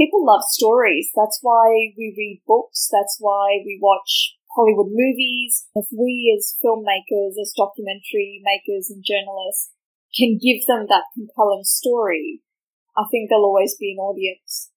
people 0.00 0.24
love 0.24 0.40
stories. 0.48 1.12
That's 1.14 1.38
why 1.42 1.92
we 1.92 2.16
read 2.16 2.40
books. 2.48 2.88
That's 2.90 3.18
why 3.20 3.60
we 3.60 3.78
watch 3.82 4.40
Hollywood 4.56 4.88
movies. 4.88 5.68
If 5.74 5.92
we 5.92 6.32
as 6.32 6.56
filmmakers, 6.64 7.36
as 7.36 7.52
documentary 7.52 8.40
makers 8.40 8.88
and 8.88 9.04
journalists 9.04 9.76
can 10.16 10.40
give 10.40 10.64
them 10.66 10.86
that 10.88 11.12
compelling 11.12 11.64
story, 11.64 12.40
I 12.96 13.04
think 13.10 13.28
there'll 13.28 13.44
always 13.44 13.76
be 13.76 13.92
an 13.92 14.00
audience. 14.00 14.70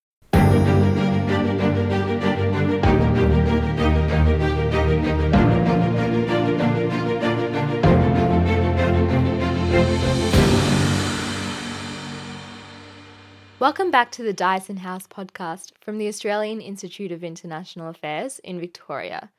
Welcome 13.64 13.91
back 13.91 14.11
to 14.11 14.23
the 14.23 14.34
Dyason 14.34 14.79
House 14.79 15.07
podcast 15.07 15.71
from 15.79 15.98
the 15.98 16.09
Australian 16.09 16.59
Institute 16.59 17.14
of 17.14 17.24
International 17.24 17.88
Affairs 17.88 18.39
in 18.39 18.60
Victoria. 18.60 19.32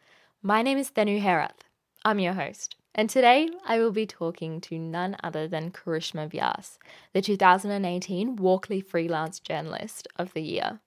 My 0.42 0.62
name 0.62 0.78
is 0.78 0.90
Thenu 0.90 1.20
Herath. 1.20 1.60
I'm 2.06 2.18
your 2.18 2.32
host, 2.32 2.74
and 2.94 3.10
today 3.10 3.50
I 3.66 3.78
will 3.78 3.92
be 3.92 4.06
talking 4.06 4.62
to 4.62 4.78
none 4.78 5.18
other 5.22 5.46
than 5.46 5.72
Karishma 5.72 6.30
Vyas, 6.30 6.78
the 7.12 7.20
2018 7.20 8.36
Walkley 8.36 8.80
Freelance 8.80 9.40
Journalist 9.40 10.08
of 10.16 10.32
the 10.32 10.40
Year. 10.40 10.80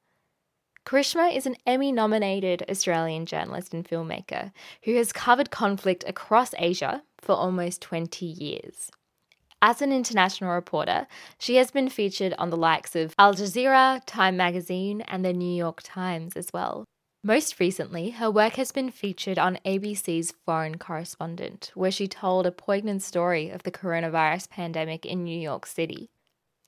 Karishma 0.84 1.32
is 1.32 1.46
an 1.46 1.58
Emmy 1.68 1.92
nominated 1.92 2.66
Australian 2.68 3.28
journalist 3.28 3.72
and 3.72 3.88
filmmaker 3.88 4.52
who 4.82 4.96
has 4.96 5.14
covered 5.14 5.52
conflict 5.52 6.04
across 6.08 6.56
Asia 6.58 7.04
for 7.20 7.36
almost 7.36 7.84
20 7.84 8.26
years. 8.26 8.90
As 9.62 9.82
an 9.82 9.92
international 9.92 10.54
reporter, 10.54 11.08
she 11.40 11.56
has 11.56 11.72
been 11.72 11.90
featured 11.90 12.36
on 12.38 12.52
the 12.52 12.58
likes 12.58 12.96
of 12.96 13.16
Al 13.18 13.34
Jazeera, 13.34 14.04
Time 14.06 14.38
magazine, 14.38 15.02
and 15.02 15.26
the 15.26 15.34
New 15.34 15.56
York 15.56 15.82
Times 15.84 16.36
as 16.36 16.54
well. 16.54 16.86
Most 17.24 17.60
recently, 17.60 18.12
her 18.12 18.30
work 18.30 18.54
has 18.54 18.72
been 18.72 18.92
featured 18.92 19.40
on 19.40 19.58
ABC's 19.66 20.32
Foreign 20.46 20.78
Correspondent, 20.78 21.72
where 21.74 21.90
she 21.90 22.08
told 22.08 22.46
a 22.46 22.52
poignant 22.52 23.02
story 23.02 23.50
of 23.50 23.64
the 23.64 23.72
coronavirus 23.72 24.48
pandemic 24.52 25.08
in 25.08 25.24
New 25.24 25.40
York 25.40 25.66
City. 25.66 26.12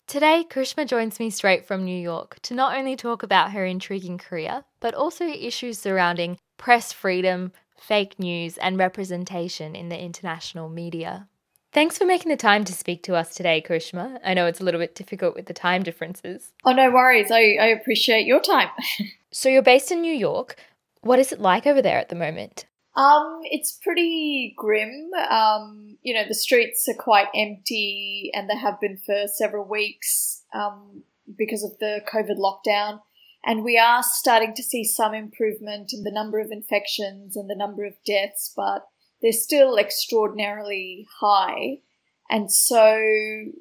Today, 0.07 0.43
Karishma 0.49 0.87
joins 0.87 1.19
me 1.19 1.29
straight 1.29 1.65
from 1.65 1.85
New 1.85 2.01
York 2.01 2.39
to 2.41 2.55
not 2.55 2.75
only 2.75 2.95
talk 2.95 3.21
about 3.21 3.51
her 3.51 3.65
intriguing 3.65 4.17
career, 4.17 4.63
but 4.79 4.95
also 4.95 5.25
issues 5.25 5.77
surrounding 5.77 6.39
press 6.57 6.91
freedom, 6.91 7.51
fake 7.79 8.17
news, 8.17 8.57
and 8.57 8.79
representation 8.79 9.75
in 9.75 9.89
the 9.89 10.03
international 10.03 10.69
media. 10.69 11.27
Thanks 11.71 11.99
for 11.99 12.05
making 12.05 12.29
the 12.29 12.37
time 12.37 12.63
to 12.65 12.73
speak 12.73 13.03
to 13.03 13.15
us 13.15 13.35
today, 13.35 13.63
Karishma. 13.65 14.19
I 14.25 14.33
know 14.33 14.47
it's 14.47 14.59
a 14.59 14.63
little 14.63 14.79
bit 14.79 14.95
difficult 14.95 15.35
with 15.35 15.45
the 15.45 15.53
time 15.53 15.83
differences. 15.83 16.51
Oh, 16.65 16.71
no 16.71 16.89
worries. 16.89 17.29
I, 17.29 17.57
I 17.59 17.67
appreciate 17.67 18.25
your 18.25 18.41
time. 18.41 18.69
so, 19.31 19.49
you're 19.49 19.61
based 19.61 19.91
in 19.91 20.01
New 20.01 20.13
York. 20.13 20.55
What 21.01 21.19
is 21.19 21.31
it 21.31 21.39
like 21.39 21.67
over 21.67 21.81
there 21.81 21.99
at 21.99 22.09
the 22.09 22.15
moment? 22.15 22.65
Um, 22.95 23.41
it's 23.43 23.71
pretty 23.71 24.55
grim. 24.57 25.11
Um, 25.29 25.97
you 26.01 26.13
know, 26.13 26.23
the 26.27 26.33
streets 26.33 26.87
are 26.89 27.01
quite 27.01 27.27
empty, 27.35 28.31
and 28.33 28.49
they 28.49 28.57
have 28.57 28.79
been 28.81 28.97
for 28.97 29.27
several 29.27 29.63
weeks 29.63 30.43
um, 30.53 31.03
because 31.37 31.63
of 31.63 31.77
the 31.79 32.01
COVID 32.11 32.39
lockdown. 32.39 33.01
And 33.45 33.63
we 33.63 33.77
are 33.77 34.03
starting 34.03 34.53
to 34.55 34.63
see 34.63 34.83
some 34.83 35.13
improvement 35.13 35.93
in 35.93 36.03
the 36.03 36.11
number 36.11 36.39
of 36.39 36.51
infections 36.51 37.37
and 37.37 37.49
the 37.49 37.55
number 37.55 37.85
of 37.85 37.93
deaths, 38.05 38.51
but 38.55 38.87
they're 39.21 39.31
still 39.31 39.77
extraordinarily 39.77 41.07
high. 41.19 41.79
And 42.29 42.51
so 42.51 42.99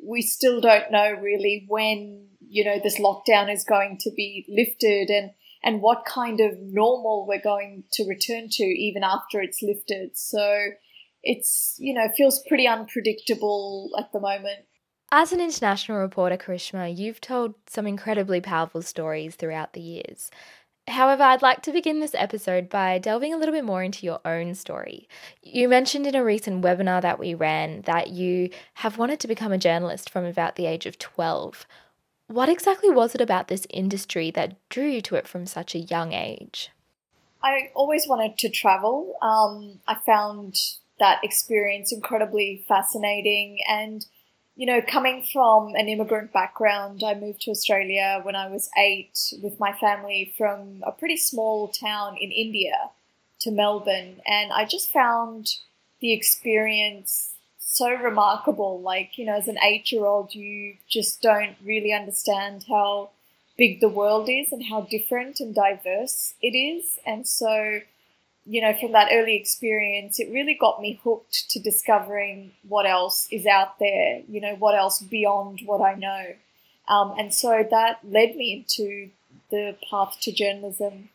we 0.04 0.22
still 0.22 0.60
don't 0.60 0.90
know 0.90 1.12
really 1.12 1.64
when, 1.68 2.28
you 2.46 2.64
know, 2.64 2.78
this 2.82 3.00
lockdown 3.00 3.52
is 3.52 3.64
going 3.64 3.98
to 4.02 4.10
be 4.14 4.44
lifted 4.48 5.08
and, 5.10 5.30
and 5.64 5.80
what 5.80 6.04
kind 6.04 6.40
of 6.40 6.58
normal 6.60 7.26
we're 7.26 7.40
going 7.40 7.84
to 7.92 8.06
return 8.06 8.48
to 8.50 8.64
even 8.64 9.02
after 9.02 9.40
it's 9.40 9.62
lifted. 9.62 10.18
So 10.18 10.70
it's, 11.22 11.76
you 11.78 11.94
know, 11.94 12.08
feels 12.16 12.42
pretty 12.46 12.66
unpredictable 12.66 13.90
at 13.98 14.12
the 14.12 14.20
moment. 14.20 14.66
As 15.10 15.32
an 15.32 15.40
international 15.40 15.98
reporter, 15.98 16.36
Karishma, 16.36 16.94
you've 16.94 17.20
told 17.20 17.54
some 17.66 17.86
incredibly 17.86 18.42
powerful 18.42 18.82
stories 18.82 19.34
throughout 19.34 19.72
the 19.72 19.80
years. 19.80 20.30
However, 20.88 21.22
I'd 21.22 21.42
like 21.42 21.62
to 21.62 21.72
begin 21.72 22.00
this 22.00 22.14
episode 22.14 22.68
by 22.68 22.98
delving 22.98 23.34
a 23.34 23.36
little 23.36 23.54
bit 23.54 23.64
more 23.64 23.82
into 23.82 24.06
your 24.06 24.20
own 24.24 24.54
story. 24.54 25.08
You 25.42 25.68
mentioned 25.68 26.06
in 26.06 26.14
a 26.14 26.24
recent 26.24 26.64
webinar 26.64 27.02
that 27.02 27.18
we 27.18 27.34
ran 27.34 27.82
that 27.82 28.08
you 28.08 28.50
have 28.74 28.96
wanted 28.96 29.20
to 29.20 29.28
become 29.28 29.52
a 29.52 29.58
journalist 29.58 30.08
from 30.08 30.24
about 30.24 30.56
the 30.56 30.66
age 30.66 30.86
of 30.86 30.98
12. 30.98 31.66
What 32.28 32.48
exactly 32.48 32.90
was 32.90 33.14
it 33.14 33.20
about 33.20 33.48
this 33.48 33.66
industry 33.70 34.30
that 34.32 34.56
drew 34.70 34.86
you 34.86 35.00
to 35.02 35.16
it 35.16 35.28
from 35.28 35.46
such 35.46 35.74
a 35.74 35.80
young 35.80 36.12
age? 36.12 36.70
I 37.42 37.70
always 37.74 38.08
wanted 38.08 38.38
to 38.38 38.48
travel. 38.48 39.14
Um, 39.22 39.80
I 39.86 39.96
found 40.06 40.58
that 40.98 41.22
experience 41.22 41.92
incredibly 41.92 42.64
fascinating 42.66 43.58
and 43.68 44.04
you 44.58 44.66
know, 44.66 44.82
coming 44.82 45.22
from 45.22 45.76
an 45.76 45.88
immigrant 45.88 46.32
background, 46.32 47.04
I 47.06 47.14
moved 47.14 47.42
to 47.42 47.52
Australia 47.52 48.18
when 48.24 48.34
I 48.34 48.48
was 48.48 48.68
eight 48.76 49.32
with 49.40 49.60
my 49.60 49.72
family 49.72 50.34
from 50.36 50.82
a 50.84 50.90
pretty 50.90 51.16
small 51.16 51.68
town 51.68 52.16
in 52.20 52.32
India 52.32 52.90
to 53.42 53.52
Melbourne. 53.52 54.20
And 54.26 54.52
I 54.52 54.64
just 54.64 54.90
found 54.92 55.54
the 56.00 56.12
experience 56.12 57.34
so 57.60 57.88
remarkable. 57.94 58.80
Like, 58.80 59.16
you 59.16 59.26
know, 59.26 59.36
as 59.36 59.46
an 59.46 59.58
eight 59.62 59.92
year 59.92 60.04
old, 60.04 60.34
you 60.34 60.74
just 60.88 61.22
don't 61.22 61.54
really 61.64 61.92
understand 61.92 62.64
how 62.68 63.10
big 63.56 63.80
the 63.80 63.88
world 63.88 64.28
is 64.28 64.50
and 64.50 64.64
how 64.68 64.80
different 64.80 65.38
and 65.38 65.54
diverse 65.54 66.34
it 66.42 66.56
is. 66.58 66.98
And 67.06 67.28
so, 67.28 67.82
you 68.48 68.62
know, 68.62 68.72
from 68.72 68.92
that 68.92 69.10
early 69.12 69.36
experience, 69.36 70.18
it 70.18 70.32
really 70.32 70.56
got 70.58 70.80
me 70.80 70.98
hooked 71.04 71.50
to 71.50 71.60
discovering 71.60 72.52
what 72.66 72.86
else 72.86 73.28
is 73.30 73.46
out 73.46 73.78
there, 73.78 74.22
you 74.26 74.40
know, 74.40 74.54
what 74.54 74.74
else 74.74 75.00
beyond 75.00 75.60
what 75.66 75.82
I 75.82 75.94
know. 75.94 76.34
Um, 76.88 77.14
and 77.18 77.34
so 77.34 77.62
that 77.70 77.98
led 78.02 78.36
me 78.36 78.54
into 78.54 79.10
the 79.50 79.76
path 79.90 80.16
to 80.22 80.32
journalism. 80.32 81.10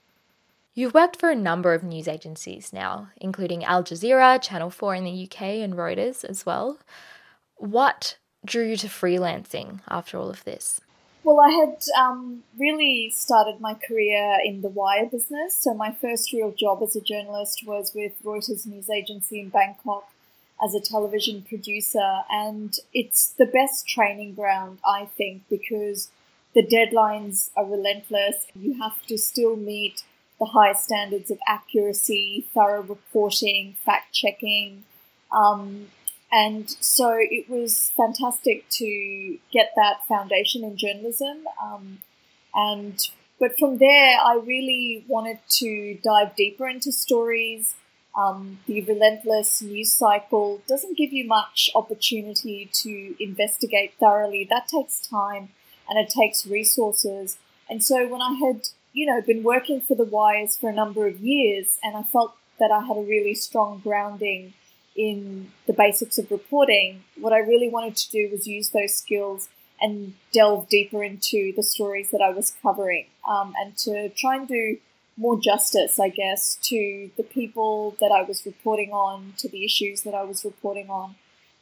You've 0.75 0.93
worked 0.93 1.19
for 1.19 1.31
a 1.31 1.35
number 1.35 1.73
of 1.73 1.83
news 1.83 2.07
agencies 2.07 2.71
now, 2.71 3.09
including 3.17 3.63
Al 3.63 3.83
Jazeera, 3.83 4.39
Channel 4.39 4.69
4 4.69 4.95
in 4.95 5.03
the 5.03 5.23
UK, 5.23 5.41
and 5.41 5.73
Reuters 5.73 6.23
as 6.23 6.45
well. 6.45 6.77
What 7.55 8.17
drew 8.45 8.65
you 8.65 8.77
to 8.77 8.87
freelancing 8.87 9.79
after 9.89 10.19
all 10.19 10.29
of 10.29 10.43
this? 10.43 10.81
Well, 11.23 11.39
I 11.39 11.51
had 11.51 11.83
um, 11.97 12.43
really 12.59 13.09
started 13.09 13.61
my 13.61 13.75
career 13.75 14.39
in 14.43 14.61
the 14.61 14.67
wire 14.67 15.05
business. 15.05 15.57
So, 15.57 15.73
my 15.73 15.91
first 15.93 16.33
real 16.33 16.51
job 16.51 16.83
as 16.83 16.97
a 16.97 17.01
journalist 17.01 17.65
was 17.65 17.93
with 17.95 18.21
Reuters 18.25 18.65
News 18.65 18.89
Agency 18.89 19.39
in 19.39 19.47
Bangkok 19.47 20.09
as 20.61 20.75
a 20.75 20.81
television 20.81 21.41
producer. 21.41 22.23
And 22.29 22.77
it's 22.93 23.29
the 23.37 23.45
best 23.45 23.87
training 23.87 24.33
ground, 24.33 24.79
I 24.85 25.05
think, 25.05 25.43
because 25.49 26.09
the 26.53 26.65
deadlines 26.65 27.51
are 27.55 27.65
relentless. 27.65 28.47
You 28.53 28.81
have 28.81 29.01
to 29.05 29.17
still 29.17 29.55
meet 29.55 30.03
the 30.39 30.47
highest 30.47 30.83
standards 30.83 31.31
of 31.31 31.39
accuracy, 31.47 32.47
thorough 32.53 32.81
reporting, 32.81 33.77
fact 33.85 34.13
checking. 34.13 34.83
Um, 35.31 35.87
and 36.33 36.67
so 36.79 37.15
it 37.19 37.47
was 37.47 37.91
fantastic 37.95 38.67
to 38.71 39.37
get 39.51 39.71
that 39.75 39.99
foundation 40.07 40.63
in 40.63 40.75
journalism. 40.75 41.45
Um, 41.63 41.99
and 42.55 43.07
but 43.39 43.57
from 43.59 43.77
there, 43.77 44.17
I 44.19 44.41
really 44.43 45.05
wanted 45.07 45.37
to 45.59 45.99
dive 46.03 46.35
deeper 46.35 46.67
into 46.67 46.91
stories. 46.91 47.75
Um, 48.17 48.59
the 48.65 48.81
relentless 48.81 49.61
news 49.61 49.91
cycle 49.91 50.63
doesn't 50.67 50.97
give 50.97 51.13
you 51.13 51.27
much 51.27 51.69
opportunity 51.75 52.67
to 52.81 53.15
investigate 53.23 53.93
thoroughly. 53.99 54.47
That 54.49 54.67
takes 54.67 55.07
time 55.07 55.49
and 55.87 55.99
it 55.99 56.09
takes 56.09 56.47
resources. 56.47 57.37
And 57.69 57.83
so 57.83 58.07
when 58.07 58.21
I 58.21 58.33
had, 58.33 58.69
you 58.91 59.05
know, 59.05 59.21
been 59.21 59.43
working 59.43 59.81
for 59.81 59.95
the 59.95 60.03
Wires 60.03 60.57
for 60.57 60.69
a 60.69 60.73
number 60.73 61.05
of 61.05 61.19
years 61.19 61.77
and 61.83 61.95
I 61.95 62.01
felt 62.01 62.35
that 62.59 62.71
I 62.71 62.85
had 62.85 62.97
a 62.97 63.01
really 63.01 63.35
strong 63.35 63.81
grounding 63.83 64.53
in 64.95 65.51
the 65.67 65.73
basics 65.73 66.17
of 66.17 66.29
reporting, 66.29 67.03
what 67.19 67.33
I 67.33 67.39
really 67.39 67.69
wanted 67.69 67.95
to 67.97 68.11
do 68.11 68.29
was 68.31 68.47
use 68.47 68.69
those 68.69 68.93
skills 68.93 69.49
and 69.81 70.13
delve 70.31 70.69
deeper 70.69 71.03
into 71.03 71.51
the 71.55 71.63
stories 71.63 72.11
that 72.11 72.21
I 72.21 72.29
was 72.29 72.55
covering 72.61 73.07
um, 73.27 73.53
and 73.59 73.75
to 73.77 74.09
try 74.09 74.35
and 74.35 74.47
do 74.47 74.77
more 75.17 75.39
justice, 75.39 75.99
I 75.99 76.09
guess, 76.09 76.57
to 76.63 77.09
the 77.17 77.23
people 77.23 77.95
that 77.99 78.11
I 78.11 78.23
was 78.23 78.45
reporting 78.45 78.91
on, 78.91 79.33
to 79.37 79.49
the 79.49 79.65
issues 79.65 80.01
that 80.03 80.13
I 80.13 80.23
was 80.23 80.43
reporting 80.43 80.89
on. 80.89 81.15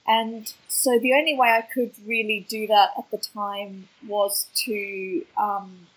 And 0.08 0.54
so 0.68 0.98
the 1.00 1.14
only 1.14 1.38
way 1.38 1.50
I 1.50 1.62
could 1.62 1.92
really 2.06 2.46
do 2.50 2.68
that 2.68 2.92
at 2.98 3.12
the 3.12 3.18
time 3.18 3.90
was 4.08 4.48
to 4.66 5.26
um, 5.38 5.88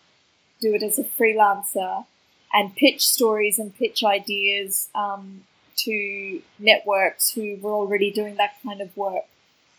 do 0.61 0.75
it 0.75 0.83
as 0.83 0.99
a 0.99 1.05
freelancer 1.05 2.05
and 2.53 2.75
pitch 2.77 3.07
stories 3.07 3.59
and 3.59 3.75
pitch 3.77 4.05
ideas 4.05 4.89
um, 4.95 5.45
to 5.77 6.41
networks 6.59 7.31
who 7.33 7.57
were 7.61 7.73
already 7.73 8.11
doing 8.11 8.37
that 8.37 8.55
kind 8.65 8.81
of 8.81 8.97
work. 8.97 9.25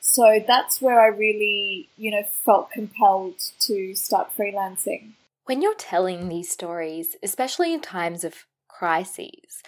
So 0.02 0.44
that's 0.46 0.82
where 0.82 1.02
I 1.02 1.08
really, 1.08 1.90
you 1.98 2.12
know, 2.12 2.24
felt 2.24 2.72
compelled 2.72 3.36
to 3.62 3.96
start 3.96 4.32
freelancing. 4.38 5.14
When 5.46 5.62
you're 5.62 5.76
telling 5.76 6.30
these 6.30 6.50
stories, 6.50 7.16
especially 7.24 7.74
in 7.74 7.82
times 7.82 8.24
of 8.24 8.46
crises, 8.68 9.64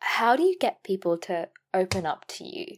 how 0.00 0.36
do 0.36 0.42
you 0.42 0.56
get 0.58 0.84
people 0.84 1.18
to 1.18 1.48
open 1.72 2.06
up 2.06 2.26
to 2.28 2.44
you? 2.44 2.76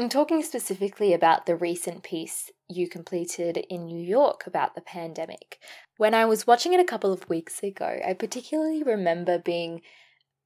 I'm 0.00 0.08
talking 0.08 0.42
specifically 0.42 1.12
about 1.12 1.46
the 1.46 1.56
recent 1.56 2.04
piece 2.04 2.50
you 2.68 2.88
completed 2.88 3.56
in 3.68 3.86
New 3.86 4.00
York 4.00 4.46
about 4.46 4.74
the 4.74 4.80
pandemic. 4.80 5.58
When 5.96 6.14
I 6.14 6.24
was 6.24 6.46
watching 6.46 6.72
it 6.72 6.78
a 6.78 6.84
couple 6.84 7.12
of 7.12 7.28
weeks 7.28 7.62
ago, 7.62 7.98
I 8.06 8.12
particularly 8.12 8.84
remember 8.84 9.38
being 9.38 9.82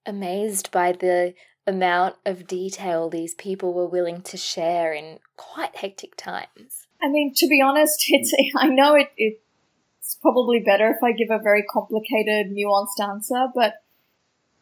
amazed 0.07 0.71
by 0.71 0.93
the 0.93 1.35
amount 1.67 2.17
of 2.27 2.47
detail 2.47 3.09
these 3.09 3.35
people 3.35 3.73
were 3.73 3.87
willing 3.87 4.23
to 4.23 4.37
share 4.37 4.93
in 4.93 5.19
quite 5.37 5.77
hectic 5.77 6.17
times. 6.17 6.87
I 7.03 7.09
mean, 7.09 7.33
to 7.37 7.47
be 7.47 7.61
honest, 7.61 8.05
it's 8.09 8.33
I 8.57 8.69
know 8.69 8.95
it, 8.95 9.13
it's 9.17 10.15
probably 10.21 10.61
better 10.61 10.91
if 10.91 11.03
I 11.03 11.13
give 11.13 11.31
a 11.31 11.43
very 11.43 11.63
complicated, 11.63 12.53
nuanced 12.53 13.01
answer, 13.03 13.47
but 13.55 13.75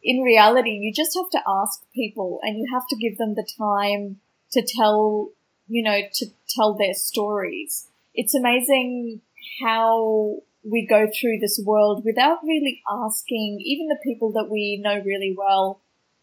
in 0.03 0.21
reality, 0.21 0.71
you 0.71 0.93
just 0.93 1.15
have 1.15 1.29
to 1.31 1.41
ask 1.47 1.83
people 1.93 2.39
and 2.41 2.57
you 2.57 2.67
have 2.71 2.87
to 2.89 2.95
give 2.95 3.17
them 3.17 3.35
the 3.35 3.47
time 3.57 4.19
to 4.51 4.65
tell, 4.65 5.29
you 5.67 5.83
know, 5.83 6.01
to 6.13 6.25
tell 6.49 6.73
their 6.73 6.93
stories. 6.93 7.87
It's 8.13 8.33
amazing 8.33 9.21
how 9.63 10.37
we 10.63 10.85
go 10.85 11.07
through 11.07 11.39
this 11.39 11.59
world 11.63 12.03
without 12.05 12.39
really 12.43 12.81
asking 12.89 13.61
even 13.63 13.87
the 13.87 13.99
people 14.03 14.31
that 14.33 14.49
we 14.49 14.77
know 14.77 15.01
really 15.03 15.35
well, 15.37 15.79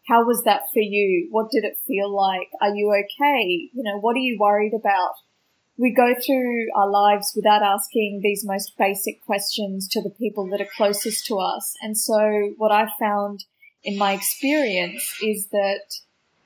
how 0.09 0.25
was 0.25 0.43
that 0.43 0.63
for 0.73 0.81
you? 0.81 1.27
What 1.29 1.51
did 1.51 1.63
it 1.63 1.77
feel 1.85 2.13
like? 2.13 2.49
Are 2.61 2.75
you 2.75 2.91
okay? 2.91 3.69
You 3.71 3.83
know, 3.83 3.99
what 3.99 4.15
are 4.15 4.19
you 4.19 4.37
worried 4.39 4.73
about? 4.73 5.13
We 5.77 5.93
go 5.93 6.13
through 6.13 6.67
our 6.75 6.89
lives 6.89 7.31
without 7.35 7.61
asking 7.61 8.21
these 8.21 8.43
most 8.43 8.77
basic 8.77 9.23
questions 9.25 9.87
to 9.89 10.01
the 10.01 10.09
people 10.09 10.49
that 10.49 10.59
are 10.59 10.67
closest 10.75 11.25
to 11.27 11.37
us. 11.37 11.75
And 11.81 11.97
so 11.97 12.53
what 12.57 12.71
I 12.71 12.87
found 12.99 13.45
in 13.83 13.97
my 13.97 14.13
experience 14.13 15.15
is 15.21 15.47
that 15.47 15.85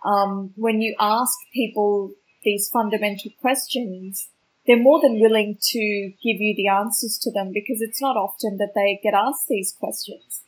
um, 0.06 0.52
when 0.56 0.82
you 0.82 0.96
ask 1.00 1.34
people 1.54 2.12
these 2.44 2.70
fundamental 2.70 3.32
questions, 3.42 4.28
they're 4.68 4.78
more 4.78 5.02
than 5.02 5.22
willing 5.22 5.58
to 5.72 6.12
give 6.22 6.40
you 6.42 6.54
the 6.56 6.68
answers 6.68 7.18
to 7.24 7.32
them 7.32 7.52
because 7.54 7.82
it's 7.82 8.02
not 8.02 8.18
often 8.18 8.58
that 8.58 8.74
they 8.76 9.00
get 9.02 9.14
asked 9.14 9.48
these 9.48 9.74
questions. 9.80 10.42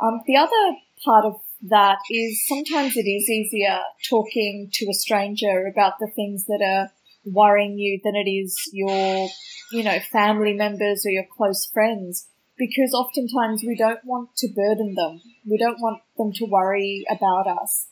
Um, 0.00 0.20
the 0.26 0.36
other 0.36 0.76
part 1.04 1.24
of 1.24 1.41
that 1.62 1.98
is 2.10 2.46
sometimes 2.46 2.96
it 2.96 3.08
is 3.08 3.28
easier 3.28 3.80
talking 4.08 4.68
to 4.72 4.86
a 4.90 4.94
stranger 4.94 5.66
about 5.66 5.94
the 6.00 6.10
things 6.14 6.46
that 6.46 6.60
are 6.60 6.90
worrying 7.24 7.78
you 7.78 8.00
than 8.02 8.16
it 8.16 8.28
is 8.28 8.68
your, 8.72 9.28
you 9.70 9.84
know, 9.84 9.98
family 10.00 10.52
members 10.52 11.06
or 11.06 11.10
your 11.10 11.26
close 11.36 11.66
friends 11.72 12.26
because 12.58 12.92
oftentimes 12.92 13.62
we 13.66 13.76
don't 13.76 14.04
want 14.04 14.30
to 14.36 14.48
burden 14.48 14.94
them. 14.94 15.20
We 15.48 15.56
don't 15.56 15.80
want 15.80 16.02
them 16.16 16.32
to 16.34 16.46
worry 16.46 17.04
about 17.10 17.46
us. 17.46 17.88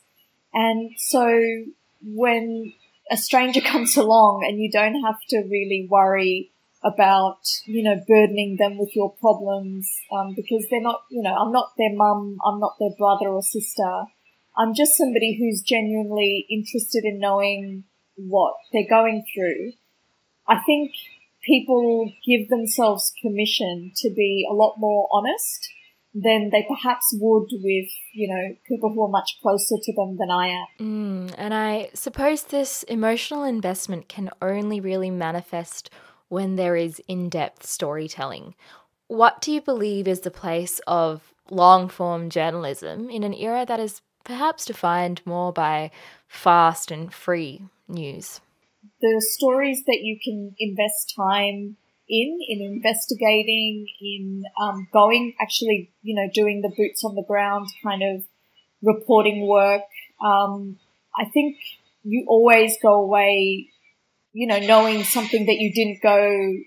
And 0.53 0.91
so 0.97 1.29
when 2.01 2.73
a 3.09 3.17
stranger 3.17 3.61
comes 3.65 3.95
along 3.97 4.45
and 4.47 4.59
you 4.59 4.69
don't 4.71 5.01
have 5.01 5.19
to 5.29 5.37
really 5.49 5.87
worry 5.89 6.51
about, 6.83 7.41
you 7.65 7.83
know, 7.83 8.01
burdening 8.07 8.57
them 8.59 8.77
with 8.77 8.95
your 8.95 9.13
problems, 9.13 9.89
um, 10.11 10.33
because 10.35 10.65
they're 10.69 10.81
not, 10.81 11.03
you 11.11 11.21
know, 11.21 11.33
I'm 11.35 11.51
not 11.51 11.73
their 11.77 11.93
mum, 11.93 12.37
I'm 12.45 12.59
not 12.59 12.75
their 12.79 12.95
brother 12.97 13.29
or 13.29 13.41
sister. 13.41 14.05
I'm 14.57 14.73
just 14.73 14.97
somebody 14.97 15.37
who's 15.39 15.61
genuinely 15.61 16.45
interested 16.49 17.03
in 17.05 17.19
knowing 17.19 17.83
what 18.15 18.55
they're 18.73 18.89
going 18.89 19.23
through. 19.33 19.73
I 20.47 20.59
think 20.65 20.91
people 21.43 22.11
give 22.25 22.49
themselves 22.49 23.13
permission 23.21 23.91
to 23.97 24.09
be 24.09 24.47
a 24.49 24.53
lot 24.53 24.75
more 24.77 25.07
honest 25.11 25.69
than 26.13 26.49
they 26.51 26.65
perhaps 26.67 27.15
would 27.19 27.47
with, 27.51 27.89
you 28.13 28.27
know, 28.27 28.55
people 28.67 28.93
who 28.93 29.01
are 29.03 29.09
much 29.09 29.37
closer 29.41 29.75
to 29.81 29.93
them 29.93 30.17
than 30.17 30.29
I 30.29 30.47
am. 30.47 30.65
Mm, 30.79 31.35
and 31.37 31.53
I 31.53 31.89
suppose 31.93 32.43
this 32.43 32.83
emotional 32.83 33.45
investment 33.45 34.09
can 34.09 34.29
only 34.41 34.81
really 34.81 35.09
manifest 35.09 35.89
when 36.31 36.55
there 36.55 36.77
is 36.77 37.01
in 37.09 37.27
depth 37.27 37.65
storytelling. 37.65 38.55
What 39.07 39.41
do 39.41 39.51
you 39.51 39.59
believe 39.59 40.07
is 40.07 40.21
the 40.21 40.31
place 40.31 40.79
of 40.87 41.33
long 41.49 41.89
form 41.89 42.29
journalism 42.29 43.09
in 43.09 43.23
an 43.23 43.33
era 43.33 43.65
that 43.65 43.81
is 43.81 44.01
perhaps 44.23 44.63
defined 44.63 45.21
more 45.25 45.51
by 45.51 45.91
fast 46.29 46.89
and 46.89 47.13
free 47.13 47.63
news? 47.89 48.39
The 49.01 49.21
stories 49.27 49.83
that 49.87 49.99
you 50.03 50.17
can 50.23 50.55
invest 50.57 51.13
time 51.17 51.75
in, 52.07 52.39
in 52.47 52.61
investigating, 52.61 53.87
in 53.99 54.43
um, 54.61 54.87
going, 54.93 55.33
actually, 55.41 55.91
you 56.01 56.15
know, 56.15 56.31
doing 56.33 56.61
the 56.61 56.69
boots 56.69 57.03
on 57.03 57.15
the 57.15 57.25
ground 57.27 57.67
kind 57.83 58.03
of 58.03 58.23
reporting 58.81 59.47
work. 59.49 59.83
Um, 60.23 60.77
I 61.17 61.25
think 61.25 61.57
you 62.05 62.23
always 62.29 62.77
go 62.81 63.01
away, 63.01 63.70
you 64.33 64.47
know, 64.47 64.59
knowing 64.59 65.03
something 65.03 65.45
that 65.45 65.57
you 65.57 65.73
didn't 65.73 66.01
go, 66.01 66.57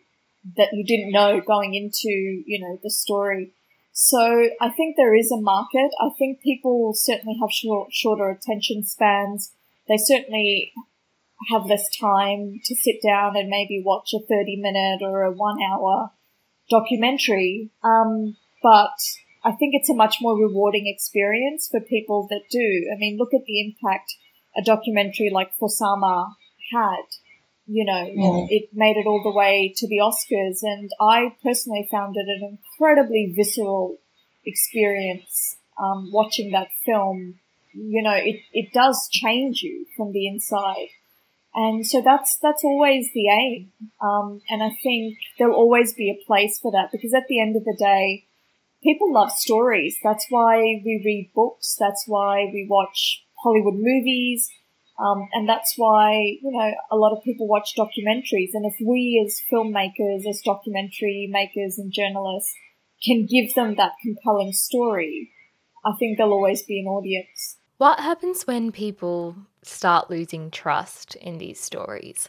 that 0.57 0.69
you 0.73 0.85
didn't 0.85 1.13
know 1.13 1.41
going 1.41 1.75
into, 1.75 2.09
you 2.09 2.61
know, 2.61 2.79
the 2.83 2.91
story. 2.91 3.53
So 3.93 4.49
I 4.61 4.71
think 4.71 4.97
there 4.97 5.15
is 5.15 5.31
a 5.31 5.41
market. 5.41 5.91
I 6.01 6.11
think 6.19 6.41
people 6.43 6.93
certainly 6.95 7.39
have 7.41 7.51
short, 7.51 7.93
shorter 7.93 8.29
attention 8.29 8.85
spans. 8.85 9.53
They 9.89 9.97
certainly 9.97 10.73
have 11.51 11.67
less 11.67 11.89
time 11.97 12.61
to 12.65 12.75
sit 12.75 12.97
down 13.03 13.37
and 13.37 13.49
maybe 13.49 13.83
watch 13.85 14.13
a 14.15 14.21
30 14.21 14.57
minute 14.57 15.01
or 15.03 15.23
a 15.23 15.31
one 15.31 15.59
hour 15.63 16.11
documentary. 16.69 17.71
Um, 17.83 18.37
but 18.63 18.97
I 19.45 19.53
think 19.53 19.75
it's 19.75 19.91
a 19.91 19.95
much 19.95 20.17
more 20.21 20.37
rewarding 20.37 20.87
experience 20.87 21.69
for 21.71 21.81
people 21.81 22.27
that 22.31 22.49
do. 22.51 22.91
I 22.93 22.99
mean, 22.99 23.19
look 23.19 23.35
at 23.35 23.45
the 23.47 23.61
impact 23.61 24.15
a 24.57 24.63
documentary 24.63 25.31
like 25.33 25.53
For 25.55 25.69
Sama 25.69 26.37
had. 26.73 27.05
You 27.67 27.85
know, 27.85 27.93
mm. 27.95 28.47
it 28.51 28.69
made 28.75 28.97
it 28.97 29.07
all 29.07 29.23
the 29.23 29.37
way 29.37 29.73
to 29.77 29.89
the 29.89 29.99
Oscars 29.99 30.59
and 30.63 30.91
I 31.01 31.35
personally 31.43 31.89
found 31.91 32.17
it 32.17 32.29
an 32.29 32.59
incredibly 32.59 33.33
visceral 33.35 33.99
experience, 34.45 35.57
um, 35.79 36.11
watching 36.13 36.51
that 36.53 36.69
film. 36.85 37.39
You 37.73 38.03
know, 38.03 38.15
it, 38.15 38.43
it 38.53 38.73
does 38.73 39.09
change 39.11 39.63
you 39.63 39.87
from 39.97 40.13
the 40.13 40.27
inside. 40.27 40.89
And 41.55 41.87
so 41.87 42.03
that's, 42.03 42.37
that's 42.43 42.65
always 42.65 43.13
the 43.15 43.29
aim. 43.29 43.73
Um, 44.03 44.43
and 44.51 44.63
I 44.63 44.71
think 44.83 45.17
there'll 45.39 45.55
always 45.55 45.95
be 45.95 46.11
a 46.11 46.27
place 46.27 46.59
for 46.59 46.73
that 46.73 46.91
because 46.93 47.15
at 47.15 47.29
the 47.29 47.41
end 47.41 47.57
of 47.57 47.65
the 47.65 47.77
day, 47.79 48.25
people 48.83 49.13
love 49.13 49.31
stories. 49.33 49.99
That's 50.03 50.27
why 50.29 50.57
we 50.85 51.01
read 51.05 51.31
books. 51.35 51.77
That's 51.79 52.05
why 52.07 52.51
we 52.53 52.67
watch 52.69 53.25
Hollywood 53.43 53.75
movies. 53.77 54.51
Um, 54.99 55.29
and 55.33 55.49
that's 55.49 55.75
why, 55.77 56.15
you 56.15 56.53
know, 56.53 56.73
a 56.91 56.97
lot 56.97 57.17
of 57.17 57.25
people 57.25 57.49
watch 57.49 57.75
documentaries. 57.77 58.51
And 58.55 58.65
if 58.65 58.77
we 58.81 59.23
as 59.25 59.41
filmmakers, 59.53 60.29
as 60.29 60.41
documentary 60.45 61.29
makers 61.31 61.79
and 61.79 61.93
journalists 61.93 62.55
can 63.05 63.27
give 63.27 63.55
them 63.55 63.75
that 63.75 63.93
compelling 64.03 64.53
story, 64.53 65.33
I 65.85 65.93
think 65.99 66.17
there'll 66.17 66.33
always 66.33 66.63
be 66.63 66.79
an 66.81 66.87
audience. 66.87 67.59
What 67.79 67.99
happens 67.99 68.47
when 68.47 68.71
people 68.71 69.37
start 69.63 70.11
losing 70.11 70.51
trust 70.51 71.17
in 71.17 71.39
these 71.39 71.59
stories? 71.59 72.29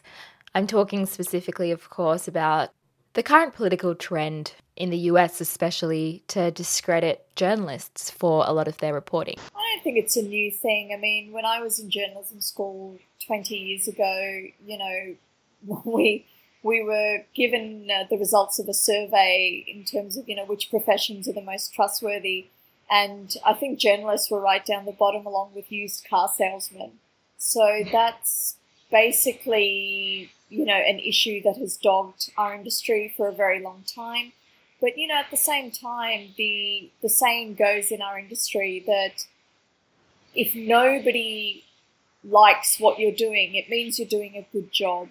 I'm 0.55 0.65
talking 0.65 1.05
specifically, 1.05 1.72
of 1.72 1.89
course, 1.89 2.27
about 2.27 2.72
the 3.13 3.24
current 3.24 3.53
political 3.53 3.93
trend 3.93 4.53
in 4.75 4.89
the 4.89 4.98
US, 4.98 5.41
especially 5.41 6.24
to 6.27 6.51
discredit 6.51 7.25
journalists 7.36 8.10
for 8.10 8.44
a 8.48 8.51
lot 8.51 8.67
of 8.67 8.77
their 8.77 8.94
reporting. 8.94 9.38
I 9.55 9.74
don't 9.74 9.84
think 9.84 9.98
it's 9.98 10.17
a 10.17 10.22
new 10.22 10.51
thing. 10.51 10.91
I 10.94 10.98
mean, 11.00 11.32
when 11.32 11.46
I 11.46 11.62
was 11.62 11.79
in 11.79 11.89
journalism 11.89 12.41
school 12.41 12.98
20 13.25 13.55
years 13.55 13.88
ago, 13.88 14.44
you 14.65 14.77
know, 14.77 15.82
we 15.86 16.25
we 16.63 16.84
were 16.84 17.24
given 17.36 17.89
uh, 17.91 18.05
the 18.10 18.17
results 18.17 18.58
of 18.58 18.67
a 18.67 18.74
survey 18.74 19.63
in 19.67 19.84
terms 19.84 20.17
of 20.17 20.27
you 20.27 20.36
know 20.36 20.46
which 20.46 20.70
professions 20.70 21.27
are 21.27 21.34
the 21.34 21.41
most 21.41 21.74
trustworthy 21.74 22.48
and 22.89 23.36
I 23.46 23.53
think 23.53 23.79
journalists 23.79 24.29
were 24.29 24.39
right 24.39 24.65
down 24.65 24.86
the 24.86 24.91
bottom 24.91 25.25
along 25.25 25.51
with 25.55 25.72
used 25.72 26.05
car 26.08 26.32
salesmen. 26.34 26.91
So 27.38 27.84
that's 27.91 28.55
basically, 28.91 30.32
you 30.50 30.65
know, 30.65 30.75
an 30.75 31.00
issue 31.00 31.41
that 31.44 31.58
has 31.58 31.77
dogged 31.77 32.32
our 32.38 32.53
industry 32.53 33.13
for 33.15 33.27
a 33.27 33.34
very 33.34 33.62
long 33.62 33.84
time. 33.94 34.34
But 34.86 35.00
you 35.00 35.08
know, 35.08 35.15
at 35.15 35.32
the 35.32 35.38
same 35.51 35.72
time, 35.72 36.36
the 36.38 36.92
the 37.01 37.10
saying 37.10 37.56
goes 37.56 37.92
in 37.92 38.04
our 38.04 38.20
industry 38.20 38.84
that 38.86 39.25
if 40.36 40.54
nobody 40.54 41.63
likes 42.24 42.80
what 42.80 43.00
you're 43.00 43.20
doing, 43.27 43.56
it 43.56 43.68
means 43.68 43.98
you're 43.98 44.08
doing 44.08 44.36
a 44.36 44.46
good 44.54 44.72
job. 44.72 45.10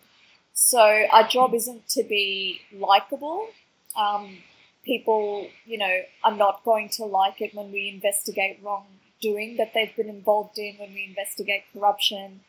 So 0.53 0.79
our 1.11 1.27
job 1.27 1.55
isn't 1.55 1.89
to 1.89 2.05
be 2.05 2.61
likable. 2.73 3.49
Um, 3.97 4.39
people, 4.85 5.49
you 5.67 5.79
know, 5.79 6.03
are 6.23 6.37
not 6.37 6.65
going 6.65 6.89
to 6.91 7.05
like 7.05 7.41
it 7.41 7.53
when 7.53 7.73
we 7.73 7.89
investigate 7.89 8.61
wrongdoing 8.63 9.57
that 9.57 9.73
they've 9.75 9.97
been 9.97 10.09
involved 10.09 10.57
in, 10.57 10.77
when 10.77 10.95
we 10.95 11.05
investigate 11.09 11.65
corruption, 11.73 12.43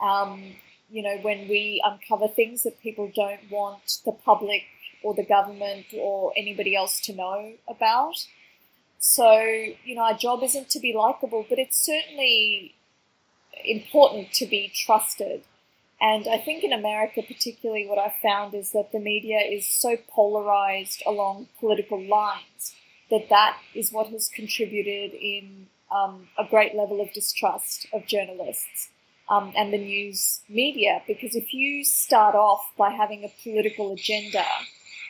um, 0.00 0.56
you 0.90 1.04
know, 1.04 1.16
when 1.22 1.46
we 1.46 1.80
uncover 1.84 2.26
things 2.26 2.64
that 2.64 2.80
people 2.80 3.08
don't 3.14 3.48
want 3.52 3.98
the 4.04 4.10
public 4.10 4.64
or 5.02 5.14
the 5.14 5.24
government 5.24 5.86
or 5.96 6.32
anybody 6.36 6.74
else 6.76 7.00
to 7.02 7.14
know 7.14 7.52
about. 7.68 8.26
So, 8.98 9.38
you 9.84 9.94
know, 9.94 10.02
our 10.02 10.14
job 10.16 10.42
isn't 10.42 10.68
to 10.70 10.80
be 10.80 10.92
likable, 10.92 11.46
but 11.48 11.58
it's 11.58 11.78
certainly 11.78 12.74
important 13.64 14.32
to 14.34 14.46
be 14.46 14.72
trusted. 14.74 15.42
And 16.00 16.28
I 16.28 16.38
think 16.38 16.62
in 16.62 16.72
America, 16.72 17.22
particularly, 17.22 17.86
what 17.86 17.98
I've 17.98 18.16
found 18.22 18.54
is 18.54 18.72
that 18.72 18.92
the 18.92 19.00
media 19.00 19.38
is 19.38 19.66
so 19.66 19.96
polarized 20.08 21.02
along 21.06 21.48
political 21.58 22.02
lines 22.02 22.74
that 23.10 23.28
that 23.30 23.58
is 23.74 23.92
what 23.92 24.08
has 24.08 24.28
contributed 24.28 25.14
in 25.14 25.68
um, 25.90 26.28
a 26.38 26.44
great 26.44 26.74
level 26.74 27.00
of 27.00 27.12
distrust 27.12 27.86
of 27.92 28.06
journalists 28.06 28.90
um, 29.28 29.52
and 29.56 29.72
the 29.72 29.78
news 29.78 30.40
media. 30.48 31.02
Because 31.06 31.34
if 31.34 31.54
you 31.54 31.84
start 31.84 32.34
off 32.34 32.72
by 32.76 32.90
having 32.90 33.24
a 33.24 33.32
political 33.42 33.92
agenda, 33.92 34.44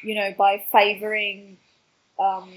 you 0.06 0.14
know, 0.14 0.32
by 0.38 0.64
favoring 0.70 1.58
um, 2.18 2.48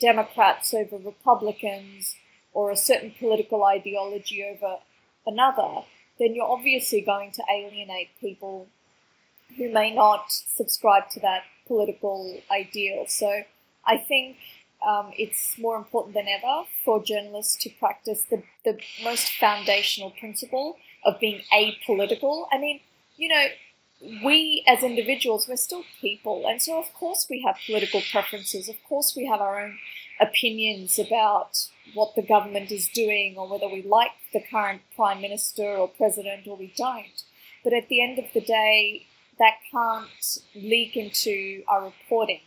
Democrats 0.00 0.72
over 0.72 0.96
Republicans 0.96 2.16
or 2.54 2.70
a 2.70 2.76
certain 2.76 3.12
political 3.18 3.64
ideology 3.64 4.42
over 4.42 4.78
another, 5.26 5.82
then 6.18 6.34
you're 6.34 6.50
obviously 6.50 7.02
going 7.02 7.30
to 7.32 7.42
alienate 7.52 8.08
people 8.18 8.66
who 9.58 9.70
may 9.70 9.94
not 9.94 10.24
subscribe 10.30 11.10
to 11.10 11.20
that 11.20 11.42
political 11.66 12.40
ideal. 12.50 13.04
So 13.08 13.42
I 13.84 13.98
think 13.98 14.38
um, 14.86 15.10
it's 15.18 15.58
more 15.58 15.76
important 15.76 16.14
than 16.14 16.28
ever 16.28 16.64
for 16.82 17.02
journalists 17.02 17.56
to 17.64 17.70
practice 17.78 18.22
the, 18.30 18.42
the 18.64 18.78
most 19.04 19.32
foundational 19.34 20.12
principle 20.12 20.78
of 21.04 21.20
being 21.20 21.42
apolitical. 21.52 22.46
I 22.50 22.58
mean, 22.58 22.80
you 23.18 23.28
know, 23.28 23.46
we 24.00 24.62
as 24.66 24.82
individuals, 24.82 25.46
we're 25.48 25.56
still 25.56 25.84
people. 26.00 26.44
And 26.46 26.60
so, 26.60 26.78
of 26.78 26.92
course, 26.94 27.26
we 27.30 27.42
have 27.46 27.56
political 27.66 28.02
preferences. 28.10 28.68
Of 28.68 28.76
course, 28.88 29.14
we 29.16 29.26
have 29.26 29.40
our 29.40 29.60
own 29.60 29.78
opinions 30.20 30.98
about 30.98 31.68
what 31.94 32.14
the 32.14 32.22
government 32.22 32.70
is 32.70 32.88
doing 32.88 33.36
or 33.36 33.48
whether 33.48 33.68
we 33.68 33.82
like 33.82 34.12
the 34.32 34.42
current 34.50 34.82
prime 34.94 35.20
minister 35.20 35.64
or 35.64 35.88
president 35.88 36.46
or 36.46 36.56
we 36.56 36.72
don't. 36.76 37.22
But 37.64 37.72
at 37.72 37.88
the 37.88 38.02
end 38.02 38.18
of 38.18 38.26
the 38.32 38.40
day, 38.40 39.06
that 39.38 39.54
can't 39.70 40.38
leak 40.54 40.96
into 40.96 41.62
our 41.68 41.84
reporting. 41.84 42.40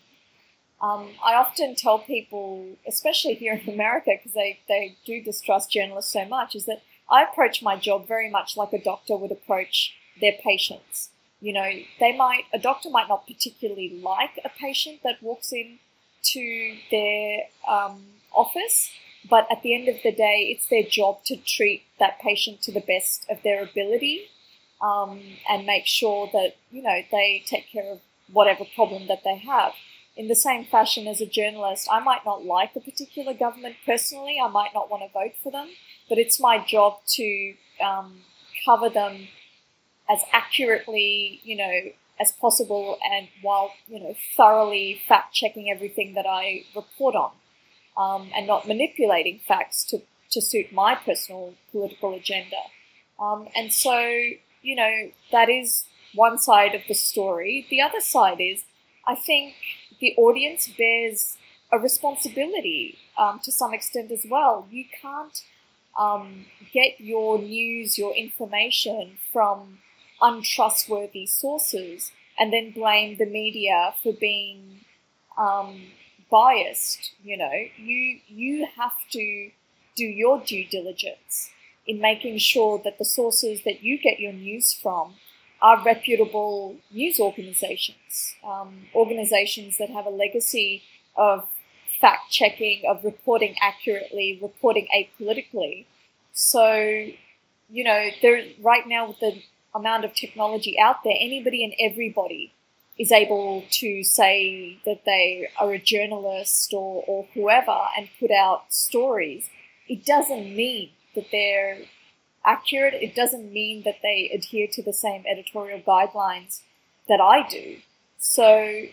Um, 0.82 1.10
I 1.24 1.34
often 1.34 1.76
tell 1.76 2.00
people, 2.00 2.78
especially 2.88 3.34
here 3.34 3.54
in 3.54 3.74
America, 3.74 4.12
because 4.18 4.34
they, 4.34 4.60
they 4.68 4.98
do 5.06 5.22
distrust 5.22 5.72
journalists 5.72 6.14
so 6.14 6.26
much, 6.26 6.56
is 6.56 6.66
that 6.66 6.84
I 7.10 7.24
approach 7.24 7.62
my 7.62 7.76
job 7.76 8.08
very 8.08 8.30
much 8.30 8.56
like 8.56 8.72
a 8.72 8.82
doctor 8.82 9.18
would 9.18 9.32
approach 9.32 9.94
their 10.22 10.34
patients. 10.44 11.10
You 11.42 11.54
know, 11.54 11.70
they 12.00 12.16
might, 12.16 12.44
a 12.54 12.60
doctor 12.60 12.90
might 12.90 13.08
not 13.08 13.26
particularly 13.26 14.00
like 14.02 14.40
a 14.44 14.50
patient 14.50 15.02
that 15.04 15.22
walks 15.22 15.54
in 15.54 15.80
to 16.24 16.76
their 16.92 17.44
um, 17.68 18.04
office, 18.34 18.92
but 19.30 19.48
at 19.52 19.64
the 19.64 19.74
end 19.74 19.88
of 19.88 19.96
the 20.04 20.12
day, 20.12 20.50
it's 20.52 20.68
their 20.68 20.84
job 20.84 21.24
to 21.26 21.38
treat 21.38 21.84
that 22.00 22.20
patient 22.20 22.62
to 22.64 22.72
the 22.72 22.82
best 22.82 23.26
of 23.30 23.42
their 23.44 23.64
ability 23.64 24.26
um, 24.82 25.22
and 25.50 25.66
make 25.66 25.86
sure 25.86 26.30
that, 26.34 26.56
you 26.72 26.82
know, 26.82 27.02
they 27.12 27.44
take 27.46 27.72
care 27.72 27.92
of 27.92 28.00
whatever 28.32 28.66
problem 28.76 29.08
that 29.08 29.24
they 29.24 29.38
have. 29.38 29.74
In 30.16 30.28
the 30.28 30.36
same 30.36 30.66
fashion 30.66 31.08
as 31.08 31.22
a 31.22 31.26
journalist, 31.26 31.88
I 31.90 32.00
might 32.02 32.26
not 32.26 32.46
like 32.46 32.76
a 32.76 32.82
particular 32.82 33.34
government 33.34 33.78
personally, 33.86 34.38
I 34.44 34.50
might 34.50 34.74
not 34.74 34.90
want 34.90 35.04
to 35.04 35.10
vote 35.14 35.36
for 35.42 35.52
them, 35.52 35.70
but 36.10 36.18
it's 36.18 36.40
my 36.40 36.64
job 36.64 36.98
to 37.16 37.54
um, 37.82 38.22
cover 38.66 38.90
them 38.90 39.30
as 40.10 40.22
accurately, 40.32 41.40
you 41.44 41.56
know, 41.56 41.92
as 42.20 42.32
possible 42.32 42.98
and 43.10 43.30
while, 43.42 43.72
you 43.88 44.00
know, 44.00 44.16
thoroughly 44.36 45.00
fact 45.08 45.34
checking 45.34 45.70
everything 45.70 46.16
that 46.16 46.26
I 46.28 46.64
report 46.76 47.16
on 47.16 47.32
um, 47.98 48.30
and 48.36 48.46
not 48.48 48.68
manipulating 48.68 49.40
facts 49.48 49.84
to, 49.86 50.02
to 50.32 50.42
suit 50.42 50.74
my 50.74 50.96
personal 50.96 51.54
political 51.72 52.14
agenda. 52.14 52.58
Um, 53.20 53.48
and 53.56 53.72
so, 53.72 54.00
you 54.62 54.76
know, 54.76 55.12
that 55.32 55.50
is 55.50 55.86
one 56.14 56.40
side 56.40 56.76
of 56.76 56.82
the 56.88 56.94
story. 56.94 57.66
The 57.70 57.82
other 57.82 58.02
side 58.02 58.42
is, 58.42 58.64
I 59.08 59.16
think 59.16 59.54
the 60.02 60.14
audience 60.18 60.68
bears 60.68 61.38
a 61.72 61.80
responsibility 61.80 62.98
um, 63.18 63.40
to 63.44 63.52
some 63.52 63.74
extent 63.74 64.12
as 64.12 64.26
well. 64.30 64.68
You 64.72 64.86
can't 65.02 65.42
um, 65.98 66.46
get 66.74 67.00
your 67.00 67.40
news, 67.40 67.98
your 67.98 68.16
information 68.16 69.18
from 69.32 69.80
untrustworthy 70.22 71.26
sources 71.26 72.12
and 72.38 72.54
then 72.54 72.72
blame 72.72 73.18
the 73.18 73.26
media 73.26 73.94
for 74.02 74.14
being 74.14 74.82
um, 75.38 75.82
biased. 76.32 77.12
You 77.24 77.38
know, 77.38 77.52
you 77.78 78.20
you 78.28 78.68
have 78.78 78.94
to 79.12 79.52
do 79.96 80.06
your 80.06 80.42
due 80.42 80.66
diligence 80.66 81.50
in 81.86 82.00
making 82.00 82.38
sure 82.38 82.80
that 82.84 82.98
the 82.98 83.06
sources 83.06 83.64
that 83.64 83.84
you 83.84 83.98
get 83.98 84.20
your 84.20 84.34
news 84.34 84.74
from 84.74 85.16
are 85.62 85.84
reputable 85.84 86.78
news 86.92 87.20
organizations, 87.20 88.36
um, 88.44 88.88
organizations 88.96 89.78
that 89.78 89.90
have 89.90 90.06
a 90.06 90.10
legacy 90.10 90.84
of 91.18 91.48
fact 92.00 92.32
checking, 92.32 92.84
of 92.88 93.04
reporting 93.04 93.56
accurately, 93.62 94.40
reporting 94.42 94.88
apolitically. 94.96 95.86
So, 96.32 96.74
you 97.70 97.84
know, 97.84 98.10
there 98.22 98.44
right 98.62 98.88
now 98.88 99.08
with 99.08 99.20
the 99.20 99.42
amount 99.74 100.06
of 100.06 100.14
technology 100.14 100.78
out 100.80 101.04
there, 101.04 101.16
anybody 101.20 101.64
and 101.64 101.74
everybody 101.80 102.54
is 102.98 103.12
able 103.12 103.64
to 103.72 104.04
say 104.04 104.78
that 104.86 105.06
they 105.06 105.48
are 105.58 105.72
a 105.72 105.80
journalist 105.80 106.74
or, 106.74 107.04
or 107.08 107.28
whoever 107.34 107.78
and 107.98 108.10
put 108.20 108.30
out 108.30 108.74
stories. 108.74 109.50
It 109.88 110.06
doesn't 110.06 110.56
mean 110.56 110.90
that 111.16 111.28
they're 111.32 111.80
accurate. 112.46 112.96
It 112.96 113.16
doesn't 113.16 113.52
mean 113.52 113.84
that 113.84 114.00
they 114.04 114.30
adhere 114.34 114.68
to 114.74 114.84
the 114.84 114.94
same 114.94 115.24
editorial 115.32 115.80
guidelines 115.80 116.62
that 117.08 117.22
I 117.22 117.48
do. 117.48 117.78
So, 118.18 118.84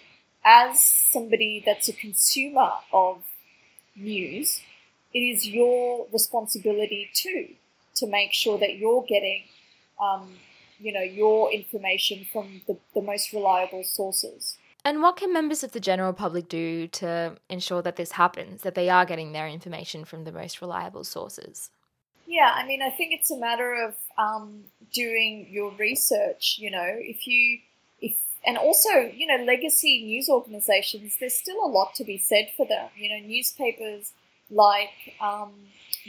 as 0.45 0.83
somebody 0.83 1.63
that's 1.65 1.89
a 1.89 1.93
consumer 1.93 2.71
of 2.93 3.25
news, 3.97 4.61
it 5.13 5.19
is 5.19 5.49
your 5.49 6.07
responsibility 6.13 7.11
too 7.13 7.49
to 7.97 8.07
make 8.07 8.33
sure 8.33 8.59
that 8.59 8.77
you're 8.77 9.05
getting 9.09 9.43
um, 10.01 10.35
you 10.79 10.93
know 10.93 11.03
your 11.03 11.53
information 11.53 12.27
from 12.33 12.63
the, 12.67 12.77
the 12.95 13.03
most 13.03 13.33
reliable 13.33 13.85
sources. 13.85 14.59
And 14.85 15.03
what 15.03 15.17
can 15.17 15.33
members 15.33 15.65
of 15.65 15.73
the 15.73 15.81
general 15.81 16.13
public 16.13 16.49
do 16.49 16.87
to 16.89 17.37
ensure 17.49 17.83
that 17.83 17.97
this 17.97 18.13
happens 18.13 18.63
that 18.63 18.77
they 18.77 18.89
are 18.89 19.05
getting 19.05 19.33
their 19.33 19.49
information 19.49 20.05
from 20.05 20.23
the 20.23 20.31
most 20.31 20.61
reliable 20.61 21.05
sources? 21.05 21.71
Yeah 22.27 22.53
i 22.55 22.67
mean 22.67 22.83
i 22.83 22.91
think 22.91 23.13
it's 23.13 23.31
a 23.31 23.37
matter 23.37 23.73
of 23.75 23.95
um, 24.19 24.65
doing 24.93 25.47
your 25.51 25.71
research 25.73 26.57
you 26.59 26.71
know 26.71 26.87
if 26.87 27.27
you 27.27 27.61
if 28.01 28.17
and 28.45 28.57
also 28.59 28.91
you 29.15 29.27
know 29.27 29.45
legacy 29.45 30.03
news 30.05 30.29
organizations 30.29 31.17
there's 31.21 31.35
still 31.35 31.65
a 31.65 31.69
lot 31.69 31.95
to 31.95 32.05
be 32.05 32.19
said 32.19 32.49
for 32.57 32.67
them. 32.67 32.89
You 32.97 33.09
know 33.11 33.27
newspapers 33.27 34.13
like 34.51 35.15
um, 35.21 35.53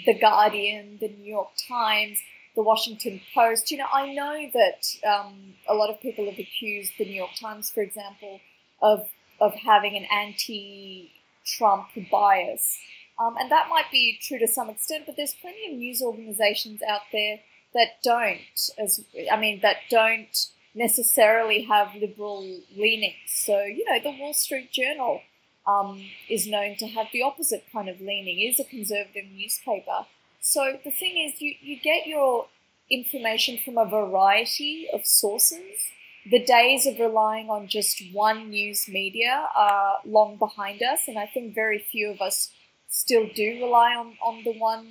the 0.05 0.13
guardian 0.13 0.97
the 0.99 1.09
new 1.09 1.31
york 1.31 1.49
times 1.67 2.19
the 2.57 2.63
Washington 2.63 3.21
Post. 3.33 3.71
You 3.71 3.77
know, 3.77 3.85
I 3.93 4.11
know 4.13 4.49
that 4.53 5.07
um, 5.07 5.53
a 5.69 5.75
lot 5.75 5.91
of 5.91 6.01
people 6.01 6.25
have 6.25 6.39
accused 6.39 6.91
the 6.97 7.05
New 7.05 7.13
York 7.13 7.35
Times, 7.39 7.69
for 7.69 7.81
example, 7.81 8.41
of 8.81 9.07
of 9.39 9.53
having 9.53 9.95
an 9.95 10.05
anti-Trump 10.11 11.89
bias, 12.11 12.79
um, 13.19 13.37
and 13.39 13.51
that 13.51 13.69
might 13.69 13.89
be 13.91 14.17
true 14.19 14.39
to 14.39 14.47
some 14.47 14.69
extent. 14.69 15.05
But 15.05 15.15
there's 15.15 15.35
plenty 15.35 15.71
of 15.71 15.77
news 15.77 16.01
organizations 16.01 16.81
out 16.81 17.01
there 17.13 17.39
that 17.75 18.01
don't, 18.03 18.71
as 18.79 19.05
I 19.31 19.39
mean, 19.39 19.61
that 19.61 19.77
don't 19.91 20.35
necessarily 20.73 21.61
have 21.63 21.93
liberal 21.93 22.41
leanings. 22.75 23.15
So 23.27 23.61
you 23.61 23.85
know, 23.87 23.99
the 24.03 24.17
Wall 24.19 24.33
Street 24.33 24.71
Journal. 24.73 25.21
Um, 25.69 26.01
is 26.29 26.47
known 26.47 26.77
to 26.77 26.87
have 26.87 27.07
the 27.11 27.23
opposite 27.23 27.65
kind 27.73 27.89
of 27.89 27.99
leaning, 27.99 28.39
it 28.39 28.53
is 28.53 28.59
a 28.61 28.63
conservative 28.63 29.25
newspaper. 29.29 30.05
So 30.49 30.79
the 30.81 30.91
thing 30.91 31.17
is, 31.17 31.41
you, 31.41 31.55
you 31.59 31.77
get 31.77 32.07
your 32.07 32.47
information 32.89 33.59
from 33.65 33.77
a 33.77 33.83
variety 33.83 34.87
of 34.93 35.05
sources. 35.05 35.91
The 36.31 36.39
days 36.39 36.87
of 36.87 36.99
relying 36.99 37.49
on 37.49 37.67
just 37.67 38.01
one 38.13 38.49
news 38.49 38.87
media 38.87 39.49
are 39.53 39.97
long 40.05 40.37
behind 40.37 40.81
us, 40.81 41.09
and 41.09 41.19
I 41.19 41.25
think 41.25 41.53
very 41.53 41.79
few 41.79 42.09
of 42.09 42.21
us 42.21 42.51
still 42.87 43.27
do 43.35 43.59
rely 43.61 43.93
on, 43.93 44.13
on 44.25 44.45
the 44.45 44.53
one, 44.53 44.87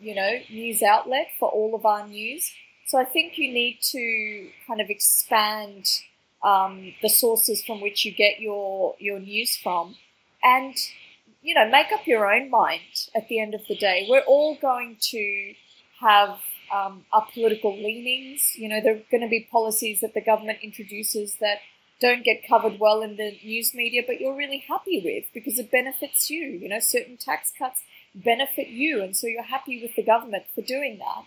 you 0.00 0.14
know, 0.14 0.38
news 0.48 0.82
outlet 0.82 1.28
for 1.38 1.50
all 1.50 1.74
of 1.74 1.84
our 1.84 2.08
news. 2.08 2.50
So 2.86 2.98
I 2.98 3.04
think 3.04 3.36
you 3.36 3.52
need 3.52 3.80
to 3.92 4.48
kind 4.66 4.80
of 4.80 4.88
expand 4.88 5.90
um, 6.42 6.94
the 7.02 7.10
sources 7.10 7.62
from 7.62 7.82
which 7.82 8.06
you 8.06 8.12
get 8.12 8.40
your 8.40 8.94
your 8.98 9.20
news 9.20 9.58
from, 9.58 9.96
and 10.42 10.74
you 11.44 11.54
know, 11.54 11.68
make 11.68 11.92
up 11.92 12.06
your 12.06 12.32
own 12.32 12.50
mind 12.50 13.10
at 13.14 13.28
the 13.28 13.38
end 13.38 13.54
of 13.54 13.60
the 13.68 13.76
day. 13.76 14.06
We're 14.08 14.22
all 14.26 14.56
going 14.56 14.96
to 15.12 15.54
have 16.00 16.38
um, 16.74 17.04
our 17.12 17.26
political 17.32 17.76
leanings. 17.76 18.54
You 18.56 18.70
know, 18.70 18.80
there 18.80 18.94
are 18.94 19.02
going 19.10 19.20
to 19.20 19.28
be 19.28 19.46
policies 19.52 20.00
that 20.00 20.14
the 20.14 20.22
government 20.22 20.58
introduces 20.62 21.36
that 21.40 21.58
don't 22.00 22.24
get 22.24 22.48
covered 22.48 22.80
well 22.80 23.02
in 23.02 23.16
the 23.16 23.38
news 23.44 23.74
media, 23.74 24.02
but 24.06 24.20
you're 24.20 24.34
really 24.34 24.64
happy 24.66 25.02
with 25.04 25.26
because 25.34 25.58
it 25.58 25.70
benefits 25.70 26.30
you. 26.30 26.44
You 26.46 26.70
know, 26.70 26.80
certain 26.80 27.18
tax 27.18 27.52
cuts 27.56 27.82
benefit 28.14 28.68
you, 28.68 29.02
and 29.02 29.14
so 29.14 29.26
you're 29.26 29.42
happy 29.42 29.82
with 29.82 29.94
the 29.96 30.02
government 30.02 30.44
for 30.54 30.62
doing 30.62 30.98
that. 30.98 31.24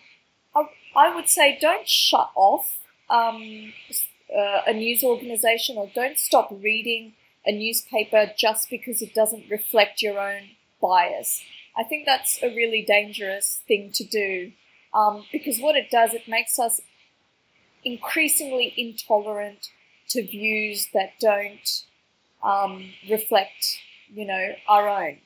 I, 0.56 0.66
I 0.96 1.16
would 1.16 1.30
say 1.30 1.60
don't 1.62 1.88
shut 1.88 2.32
off 2.36 2.80
um, 3.08 3.72
uh, 4.36 4.62
a 4.66 4.74
news 4.74 5.04
organization 5.04 5.78
or 5.78 5.92
don't 5.94 6.18
stop 6.18 6.50
reading 6.52 7.14
a 7.48 7.52
newspaper 7.52 8.30
just 8.38 8.70
because 8.70 9.02
it 9.02 9.16
doesn't 9.16 9.50
reflect 9.50 10.02
your 10.02 10.20
own 10.20 10.50
bias. 10.82 11.42
I 11.76 11.84
think 11.84 12.06
that's 12.06 12.42
a 12.44 12.48
really 12.48 12.84
dangerous 12.86 13.62
thing 13.68 13.92
to 13.94 14.04
do 14.04 14.52
um, 14.94 15.26
because 15.32 15.60
what 15.60 15.76
it 15.76 15.90
does, 15.90 16.14
it 16.14 16.28
makes 16.28 16.60
us 16.60 16.82
increasingly 17.84 18.74
intolerant 18.76 19.70
to 20.10 20.26
views 20.26 20.90
that 20.94 21.14
don't 21.20 21.84
um, 22.44 22.92
reflect, 23.10 23.80
you 24.14 24.26
know, 24.26 24.54
our 24.68 24.88
own. 24.88 25.18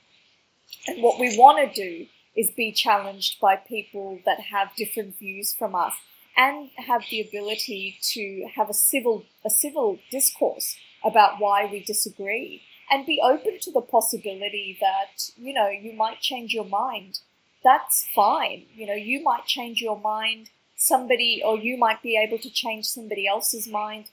And 0.88 1.02
what 1.02 1.20
we 1.20 1.38
want 1.38 1.74
to 1.74 1.82
do 1.82 2.08
is 2.36 2.52
be 2.52 2.72
challenged 2.72 3.40
by 3.40 3.56
people 3.56 4.20
that 4.26 4.40
have 4.40 4.76
different 4.76 5.18
views 5.18 5.54
from 5.54 5.76
us 5.76 5.94
and 6.38 6.70
have 6.78 7.04
the 7.10 7.22
ability 7.22 7.98
to 8.02 8.48
have 8.56 8.70
a 8.70 8.74
civil 8.74 9.26
a 9.44 9.50
civil 9.50 10.00
discourse 10.10 10.78
about 11.04 11.40
why 11.40 11.66
we 11.66 11.84
disagree. 11.84 12.64
And 12.90 13.06
be 13.06 13.22
open 13.24 13.58
to 13.62 13.72
the 13.72 13.82
possibility 13.82 14.78
that 14.82 15.32
you 15.38 15.54
know 15.54 15.70
you 15.70 15.94
might 15.94 16.20
change 16.20 16.54
your 16.54 16.66
mind. 16.66 17.20
That's 17.64 18.06
fine. 18.14 18.66
You 18.76 18.88
know 18.88 18.94
you 18.94 19.24
might 19.24 19.46
change 19.46 19.82
your 19.82 20.00
mind 20.00 20.50
somebody 20.76 21.42
or 21.46 21.58
you 21.58 21.78
might 21.78 22.02
be 22.02 22.18
able 22.18 22.40
to 22.40 22.50
change 22.50 22.86
somebody 22.86 23.28
else's 23.28 23.68
mind. 23.68 24.06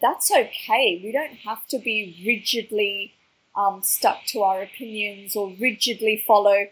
That's 0.00 0.30
okay. 0.30 1.00
We 1.02 1.12
don't 1.12 1.38
have 1.48 1.66
to 1.68 1.78
be 1.78 2.22
rigidly 2.24 3.14
um, 3.56 3.80
stuck 3.82 4.26
to 4.28 4.42
our 4.42 4.62
opinions 4.62 5.34
or 5.34 5.54
rigidly 5.58 6.22
follow 6.26 6.66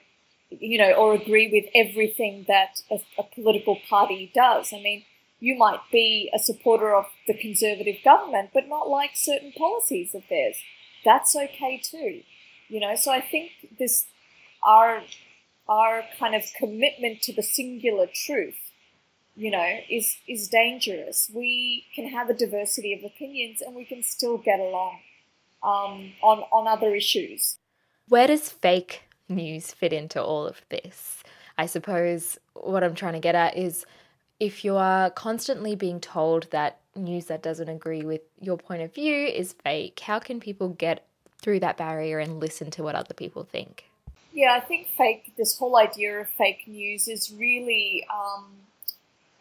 you 0.50 0.78
know, 0.78 0.92
or 0.92 1.14
agree 1.14 1.50
with 1.50 1.66
everything 1.74 2.44
that 2.48 2.80
a, 2.90 2.98
a, 3.18 3.22
political 3.22 3.78
party 3.88 4.30
does. 4.34 4.72
I 4.72 4.80
mean, 4.80 5.04
you 5.40 5.56
might 5.56 5.80
be 5.92 6.30
a 6.34 6.38
supporter 6.38 6.94
of 6.94 7.06
the 7.26 7.34
conservative 7.34 7.96
government, 8.04 8.50
but 8.52 8.68
not 8.68 8.88
like 8.88 9.10
certain 9.14 9.52
policies 9.52 10.14
of 10.14 10.22
theirs. 10.28 10.56
That's 11.04 11.34
okay 11.36 11.80
too, 11.82 12.22
you 12.68 12.80
know. 12.80 12.96
So 12.96 13.12
I 13.12 13.20
think 13.20 13.52
this 13.78 14.06
our 14.62 15.02
our 15.68 16.02
kind 16.18 16.34
of 16.34 16.42
commitment 16.56 17.22
to 17.22 17.32
the 17.32 17.42
singular 17.42 18.06
truth, 18.12 18.72
you 19.36 19.50
know, 19.50 19.78
is 19.88 20.16
is 20.26 20.48
dangerous. 20.48 21.30
We 21.32 21.84
can 21.94 22.08
have 22.08 22.28
a 22.28 22.34
diversity 22.34 22.92
of 22.94 23.04
opinions, 23.04 23.60
and 23.60 23.74
we 23.74 23.84
can 23.84 24.02
still 24.02 24.38
get 24.38 24.58
along 24.58 24.98
um, 25.62 26.12
on 26.22 26.38
on 26.50 26.66
other 26.66 26.94
issues. 26.94 27.58
Where 28.08 28.26
does 28.26 28.48
fake 28.48 29.02
news 29.28 29.72
fit 29.72 29.92
into 29.92 30.22
all 30.22 30.46
of 30.46 30.62
this? 30.70 31.22
I 31.58 31.66
suppose 31.66 32.38
what 32.54 32.82
I'm 32.82 32.94
trying 32.94 33.14
to 33.14 33.20
get 33.20 33.34
at 33.34 33.56
is 33.56 33.84
if 34.40 34.64
you 34.64 34.76
are 34.76 35.10
constantly 35.10 35.74
being 35.74 36.00
told 36.00 36.50
that 36.50 36.78
news 36.94 37.26
that 37.26 37.42
doesn't 37.42 37.68
agree 37.68 38.02
with 38.02 38.22
your 38.40 38.56
point 38.56 38.82
of 38.82 38.94
view 38.94 39.26
is 39.26 39.52
fake, 39.52 40.00
how 40.00 40.18
can 40.18 40.40
people 40.40 40.68
get 40.68 41.06
through 41.40 41.60
that 41.60 41.76
barrier 41.76 42.18
and 42.18 42.40
listen 42.40 42.70
to 42.72 42.82
what 42.82 42.94
other 42.94 43.14
people 43.14 43.44
think? 43.44 43.84
Yeah, 44.32 44.54
I 44.54 44.60
think 44.60 44.88
fake, 44.88 45.32
this 45.36 45.58
whole 45.58 45.76
idea 45.76 46.20
of 46.20 46.28
fake 46.28 46.64
news 46.66 47.08
is 47.08 47.32
really 47.36 48.06
um, 48.12 48.46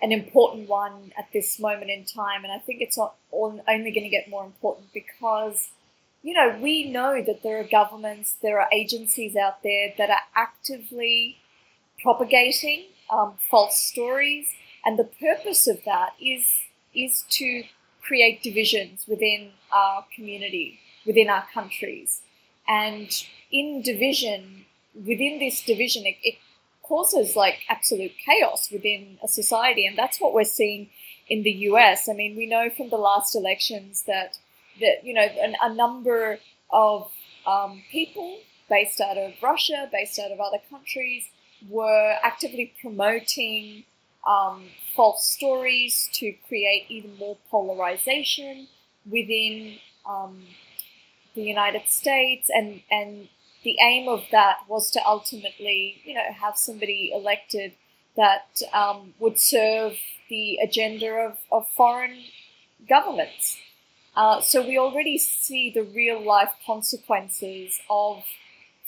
an 0.02 0.12
important 0.12 0.68
one 0.68 1.12
at 1.18 1.32
this 1.34 1.60
moment 1.60 1.92
in 1.92 2.06
time. 2.06 2.44
And 2.44 2.54
I 2.54 2.60
think 2.60 2.82
it's 2.82 2.98
not 2.98 3.16
only 3.32 3.64
going 3.68 4.04
to 4.04 4.10
get 4.10 4.30
more 4.30 4.46
important 4.46 4.94
because 4.94 5.70
you 6.24 6.34
know, 6.34 6.58
we 6.60 6.90
know 6.90 7.22
that 7.22 7.44
there 7.44 7.60
are 7.60 7.64
governments, 7.64 8.36
there 8.42 8.60
are 8.60 8.68
agencies 8.74 9.36
out 9.36 9.64
there 9.64 9.94
that 9.98 10.10
are 10.10 10.24
actively 10.36 11.38
propagating 12.02 12.84
um, 13.10 13.36
false 13.50 13.80
stories, 13.80 14.54
and 14.88 14.98
the 14.98 15.04
purpose 15.04 15.68
of 15.68 15.84
that 15.84 16.14
is 16.20 16.46
is 16.96 17.26
to 17.30 17.64
create 18.02 18.42
divisions 18.42 19.04
within 19.06 19.52
our 19.72 20.06
community, 20.16 20.80
within 21.06 21.30
our 21.30 21.46
countries, 21.54 22.22
and 22.68 23.26
in 23.52 23.82
division, 23.82 24.66
within 24.96 25.40
this 25.40 25.62
division, 25.62 26.06
it, 26.06 26.16
it 26.24 26.36
causes 26.84 27.36
like 27.36 27.60
absolute 27.70 28.14
chaos 28.26 28.72
within 28.72 29.20
a 29.22 29.28
society, 29.28 29.86
and 29.86 29.98
that's 29.98 30.22
what 30.22 30.34
we're 30.34 30.46
seeing 30.46 30.90
in 31.28 31.44
the 31.44 31.52
US. 31.72 32.08
I 32.08 32.14
mean, 32.14 32.38
we 32.38 32.46
know 32.46 32.70
from 32.70 32.90
the 32.90 32.98
last 32.98 33.36
elections 33.36 34.04
that 34.08 34.38
that 34.80 35.04
you 35.04 35.14
know 35.14 35.28
an, 35.46 35.56
a 35.62 35.74
number 35.74 36.40
of 36.72 37.12
um, 37.46 37.84
people 37.92 38.40
based 38.70 39.02
out 39.02 39.18
of 39.18 39.34
Russia, 39.44 39.90
based 39.92 40.18
out 40.18 40.32
of 40.32 40.40
other 40.40 40.62
countries, 40.70 41.26
were 41.70 42.16
actively 42.24 42.74
promoting 42.82 43.84
um, 44.28 44.66
false 44.96 45.26
stories 45.26 46.10
to 46.14 46.34
create 46.48 46.86
even 46.90 47.18
more 47.18 47.38
polarization 47.50 48.68
within 49.10 49.78
um, 50.08 50.44
the 51.36 51.44
United 51.44 51.88
States, 51.88 52.50
and 52.54 52.82
and 52.92 53.30
the 53.64 53.78
aim 53.82 54.08
of 54.08 54.24
that 54.32 54.58
was 54.68 54.92
to 54.92 55.00
ultimately, 55.06 56.02
you 56.04 56.14
know, 56.14 56.32
have 56.40 56.58
somebody 56.58 57.12
elected 57.14 57.74
that 58.16 58.62
um, 58.74 59.14
would 59.20 59.40
serve 59.40 59.94
the 60.30 60.58
agenda 60.58 61.08
of, 61.08 61.38
of 61.52 61.70
foreign 61.70 62.18
governments. 62.88 63.58
Uh, 64.16 64.42
so 64.42 64.66
we 64.68 64.78
already 64.78 65.18
see 65.18 65.70
the 65.70 65.84
real 65.84 66.20
life 66.20 66.50
consequences 66.66 67.80
of 67.90 68.24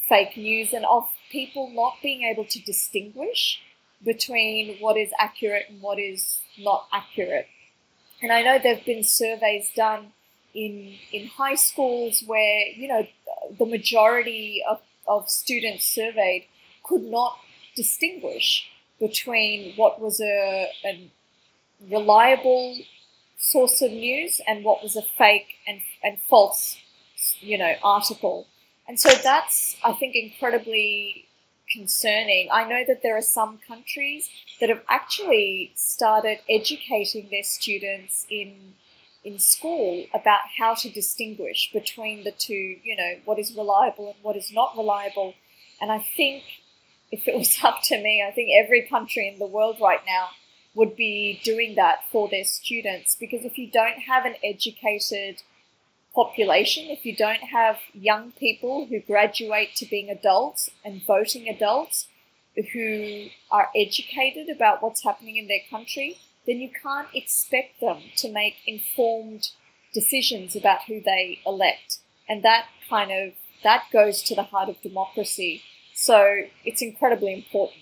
fake 0.08 0.36
news 0.36 0.73
and 0.73 0.86
of 0.86 1.08
people 1.32 1.69
not 1.69 1.93
being 2.02 2.23
able 2.23 2.45
to 2.45 2.60
distinguish 2.60 3.62
between 4.04 4.78
what 4.80 4.98
is 4.98 5.12
accurate 5.20 5.66
and 5.70 5.82
what 5.82 6.00
is 6.00 6.40
not 6.58 6.88
accurate. 6.92 7.48
And 8.22 8.32
I 8.32 8.42
know 8.42 8.60
there 8.60 8.76
have 8.76 8.86
been 8.86 9.04
surveys 9.04 9.72
done 9.76 10.14
in 10.54 10.96
in 11.12 11.28
high 11.28 11.56
schools 11.56 12.24
where 12.26 12.68
you 12.68 12.88
know 12.88 13.08
the 13.58 13.66
majority 13.66 14.64
of, 14.70 14.82
of 15.08 15.30
students 15.30 15.86
surveyed 15.86 16.46
could 16.84 17.04
not 17.04 17.38
distinguish 17.76 18.70
between 19.00 19.74
what 19.76 20.02
was 20.02 20.20
a, 20.20 20.70
a 20.84 21.12
reliable 21.90 22.78
source 23.38 23.82
of 23.82 23.92
news 23.92 24.42
and 24.48 24.64
what 24.64 24.84
was 24.84 24.96
a 24.96 25.02
fake 25.02 25.56
and, 25.68 25.82
and 26.04 26.20
false, 26.20 26.78
you 27.40 27.58
know, 27.58 27.74
article. 27.84 28.48
And 28.88 29.00
so 29.00 29.10
that's, 29.24 29.78
I 29.84 29.94
think, 29.94 30.16
incredibly 30.16 31.26
concerning. 31.72 32.50
I 32.52 32.64
know 32.68 32.84
that 32.88 33.02
there 33.04 33.18
are 33.18 33.22
some 33.22 33.60
countries 33.68 34.30
that 34.60 34.70
have 34.70 34.84
actually 34.88 35.72
started 35.76 36.40
educating 36.50 37.28
their 37.30 37.44
students 37.44 38.26
in 38.30 38.74
in 39.24 39.38
school 39.38 40.06
about 40.14 40.40
how 40.58 40.74
to 40.74 40.90
distinguish 40.90 41.72
between 41.74 42.24
the 42.24 42.32
two, 42.32 42.78
you 42.84 42.96
know, 42.96 43.16
what 43.26 43.38
is 43.38 43.54
reliable 43.54 44.08
and 44.08 44.16
what 44.22 44.38
is 44.38 44.52
not 44.54 44.78
reliable. 44.78 45.34
And 45.82 45.92
I 45.92 46.00
think 46.00 46.44
if 47.12 47.28
it 47.28 47.36
was 47.36 47.58
up 47.64 47.82
to 47.84 48.02
me, 48.02 48.24
I 48.26 48.32
think 48.32 48.50
every 48.58 48.88
country 48.88 49.28
in 49.28 49.40
the 49.40 49.46
world 49.46 49.78
right 49.82 50.02
now 50.06 50.30
would 50.76 50.96
be 50.96 51.40
doing 51.44 51.76
that 51.76 52.00
for 52.12 52.30
their 52.30 52.44
students 52.44 53.16
because 53.20 53.44
if 53.44 53.58
you 53.58 53.70
don't 53.70 54.00
have 54.08 54.26
an 54.26 54.36
educated 54.44 55.42
population, 56.20 56.90
if 56.90 57.06
you 57.06 57.16
don't 57.16 57.44
have 57.60 57.78
young 57.94 58.34
people 58.34 58.88
who 58.88 59.00
graduate 59.00 59.74
to 59.76 59.86
being 59.86 60.10
adults 60.10 60.70
and 60.84 61.02
voting 61.06 61.48
adults 61.48 62.08
who 62.74 63.28
are 63.50 63.70
educated 63.74 64.50
about 64.50 64.84
what's 64.84 65.04
happening 65.04 65.38
in 65.38 65.48
their 65.48 65.62
country, 65.70 66.18
then 66.46 66.58
you 66.58 66.70
can't 66.84 67.08
expect 67.14 67.80
them 67.80 68.00
to 68.18 68.30
make 68.30 68.56
informed 68.68 69.52
decisions 69.94 70.58
about 70.58 70.80
who 70.88 71.00
they 71.00 71.40
elect. 71.46 72.00
And 72.28 72.44
that 72.44 72.66
kind 72.90 73.12
of 73.12 73.34
that 73.64 73.84
goes 73.94 74.22
to 74.24 74.36
the 74.36 74.44
heart 74.44 74.68
of 74.68 74.82
democracy. 74.82 75.62
So 75.94 76.44
it's 76.66 76.82
incredibly 76.82 77.34
important. 77.34 77.80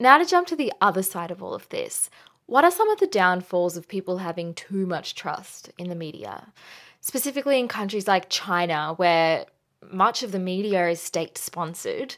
Now, 0.00 0.16
to 0.18 0.24
jump 0.24 0.46
to 0.48 0.56
the 0.56 0.72
other 0.80 1.02
side 1.02 1.30
of 1.30 1.42
all 1.42 1.54
of 1.54 1.68
this, 1.68 2.08
what 2.46 2.64
are 2.64 2.70
some 2.70 2.90
of 2.90 3.00
the 3.00 3.06
downfalls 3.06 3.76
of 3.76 3.88
people 3.88 4.18
having 4.18 4.54
too 4.54 4.86
much 4.86 5.14
trust 5.14 5.70
in 5.78 5.88
the 5.88 5.94
media? 5.94 6.52
Specifically 7.00 7.58
in 7.58 7.68
countries 7.68 8.08
like 8.08 8.28
China, 8.28 8.94
where 8.96 9.46
much 9.90 10.22
of 10.22 10.32
the 10.32 10.38
media 10.38 10.88
is 10.88 11.00
state 11.00 11.38
sponsored. 11.38 12.16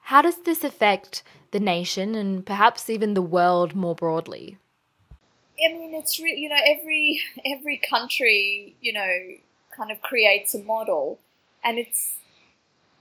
How 0.00 0.22
does 0.22 0.38
this 0.38 0.64
affect 0.64 1.22
the 1.50 1.60
nation 1.60 2.14
and 2.14 2.44
perhaps 2.44 2.90
even 2.90 3.14
the 3.14 3.22
world 3.22 3.74
more 3.74 3.94
broadly? 3.94 4.58
I 5.64 5.72
mean, 5.72 5.94
it's 5.94 6.18
re- 6.20 6.36
you 6.36 6.48
know 6.48 6.60
every 6.64 7.20
every 7.44 7.80
country 7.88 8.74
you 8.80 8.92
know 8.92 9.18
kind 9.76 9.90
of 9.90 10.00
creates 10.02 10.54
a 10.54 10.62
model, 10.62 11.18
and 11.62 11.78
it's 11.78 12.14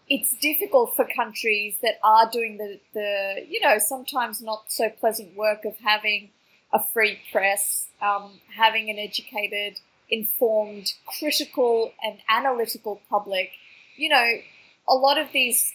it's 0.10 0.34
difficult 0.40 0.94
for 0.96 1.08
countries 1.08 1.76
that 1.82 1.98
are 2.04 2.30
doing 2.30 2.58
the, 2.58 2.80
the 2.94 3.46
you 3.48 3.62
know, 3.62 3.78
sometimes 3.78 4.42
not 4.42 4.66
so 4.68 4.90
pleasant 4.90 5.36
work 5.38 5.64
of 5.64 5.78
having 5.78 6.30
a 6.74 6.82
free 6.94 7.20
press, 7.32 7.88
um, 8.02 8.40
having 8.56 8.90
an 8.90 8.98
educated 8.98 9.80
informed, 10.10 10.94
critical, 11.20 11.94
and 12.04 12.18
analytical 12.30 13.02
public, 13.10 13.52
you 13.96 14.10
know, 14.10 14.40
a 14.88 14.94
lot 14.94 15.18
of 15.18 15.32
these 15.32 15.74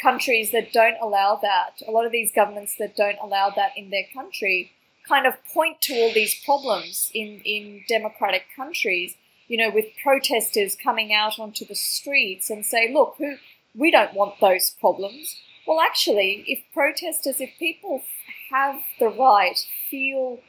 countries 0.00 0.52
that 0.52 0.72
don't 0.72 0.96
allow 1.00 1.36
that, 1.42 1.82
a 1.86 1.90
lot 1.90 2.06
of 2.06 2.12
these 2.12 2.30
governments 2.32 2.76
that 2.78 2.96
don't 2.96 3.18
allow 3.22 3.50
that 3.50 3.72
in 3.76 3.90
their 3.90 4.04
country, 4.14 4.72
kind 5.08 5.26
of 5.26 5.34
point 5.52 5.80
to 5.80 5.94
all 5.94 6.12
these 6.12 6.34
problems 6.44 7.10
in, 7.14 7.40
in 7.44 7.82
democratic 7.88 8.44
countries, 8.54 9.16
you 9.48 9.56
know, 9.56 9.70
with 9.70 9.86
protesters 10.02 10.76
coming 10.76 11.12
out 11.12 11.38
onto 11.38 11.64
the 11.64 11.74
streets 11.74 12.50
and 12.50 12.66
say, 12.66 12.92
look, 12.92 13.14
who, 13.18 13.36
we 13.74 13.90
don't 13.90 14.14
want 14.14 14.40
those 14.40 14.70
problems. 14.80 15.40
Well, 15.66 15.80
actually, 15.80 16.44
if 16.46 16.62
protesters, 16.72 17.40
if 17.40 17.50
people 17.58 18.02
have 18.50 18.80
the 18.98 19.08
right, 19.08 19.58
feel 19.90 20.40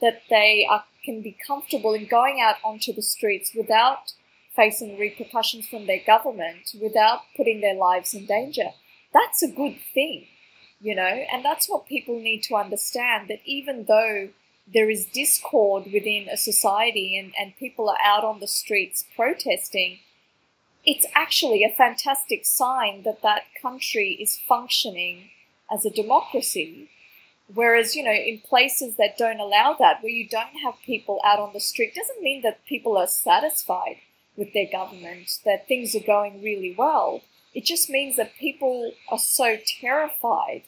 that 0.00 0.22
they 0.28 0.66
are, 0.68 0.84
can 1.04 1.22
be 1.22 1.36
comfortable 1.46 1.94
in 1.94 2.06
going 2.06 2.40
out 2.40 2.56
onto 2.64 2.92
the 2.92 3.02
streets 3.02 3.52
without 3.54 4.12
facing 4.54 4.98
repercussions 4.98 5.68
from 5.68 5.86
their 5.86 6.00
government, 6.04 6.74
without 6.80 7.20
putting 7.36 7.60
their 7.60 7.74
lives 7.74 8.14
in 8.14 8.26
danger, 8.26 8.70
that's 9.12 9.42
a 9.42 9.48
good 9.48 9.76
thing, 9.94 10.26
you 10.80 10.94
know? 10.94 11.24
And 11.32 11.44
that's 11.44 11.68
what 11.68 11.86
people 11.86 12.18
need 12.18 12.42
to 12.44 12.56
understand 12.56 13.28
that 13.28 13.40
even 13.44 13.84
though 13.86 14.30
there 14.72 14.90
is 14.90 15.06
discord 15.06 15.84
within 15.92 16.28
a 16.28 16.36
society 16.36 17.16
and, 17.18 17.32
and 17.38 17.56
people 17.56 17.88
are 17.88 17.98
out 18.02 18.24
on 18.24 18.40
the 18.40 18.48
streets 18.48 19.04
protesting, 19.14 20.00
it's 20.84 21.06
actually 21.14 21.62
a 21.62 21.74
fantastic 21.74 22.44
sign 22.44 23.02
that 23.04 23.22
that 23.22 23.42
country 23.60 24.16
is 24.20 24.38
functioning 24.38 25.30
as 25.70 25.84
a 25.84 25.90
democracy. 25.90 26.88
Whereas, 27.54 27.94
you 27.94 28.02
know, 28.02 28.12
in 28.12 28.40
places 28.40 28.96
that 28.96 29.16
don't 29.18 29.40
allow 29.40 29.76
that, 29.78 30.02
where 30.02 30.12
you 30.12 30.28
don't 30.28 30.60
have 30.64 30.74
people 30.84 31.20
out 31.24 31.38
on 31.38 31.52
the 31.52 31.60
street, 31.60 31.94
doesn't 31.94 32.22
mean 32.22 32.42
that 32.42 32.64
people 32.66 32.96
are 32.96 33.06
satisfied 33.06 33.96
with 34.36 34.52
their 34.52 34.66
government, 34.70 35.38
that 35.44 35.68
things 35.68 35.94
are 35.94 36.00
going 36.00 36.42
really 36.42 36.74
well. 36.76 37.22
It 37.54 37.64
just 37.64 37.88
means 37.88 38.16
that 38.16 38.34
people 38.38 38.92
are 39.08 39.18
so 39.18 39.56
terrified 39.80 40.62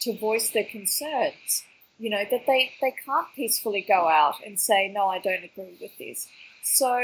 to 0.00 0.16
voice 0.16 0.50
their 0.50 0.64
concerns, 0.64 1.64
you 1.98 2.10
know, 2.10 2.24
that 2.30 2.46
they, 2.46 2.72
they 2.80 2.94
can't 3.04 3.26
peacefully 3.34 3.84
go 3.86 4.08
out 4.08 4.36
and 4.44 4.60
say, 4.60 4.88
no, 4.88 5.08
I 5.08 5.18
don't 5.18 5.42
agree 5.42 5.76
with 5.80 5.96
this. 5.98 6.28
So, 6.62 6.98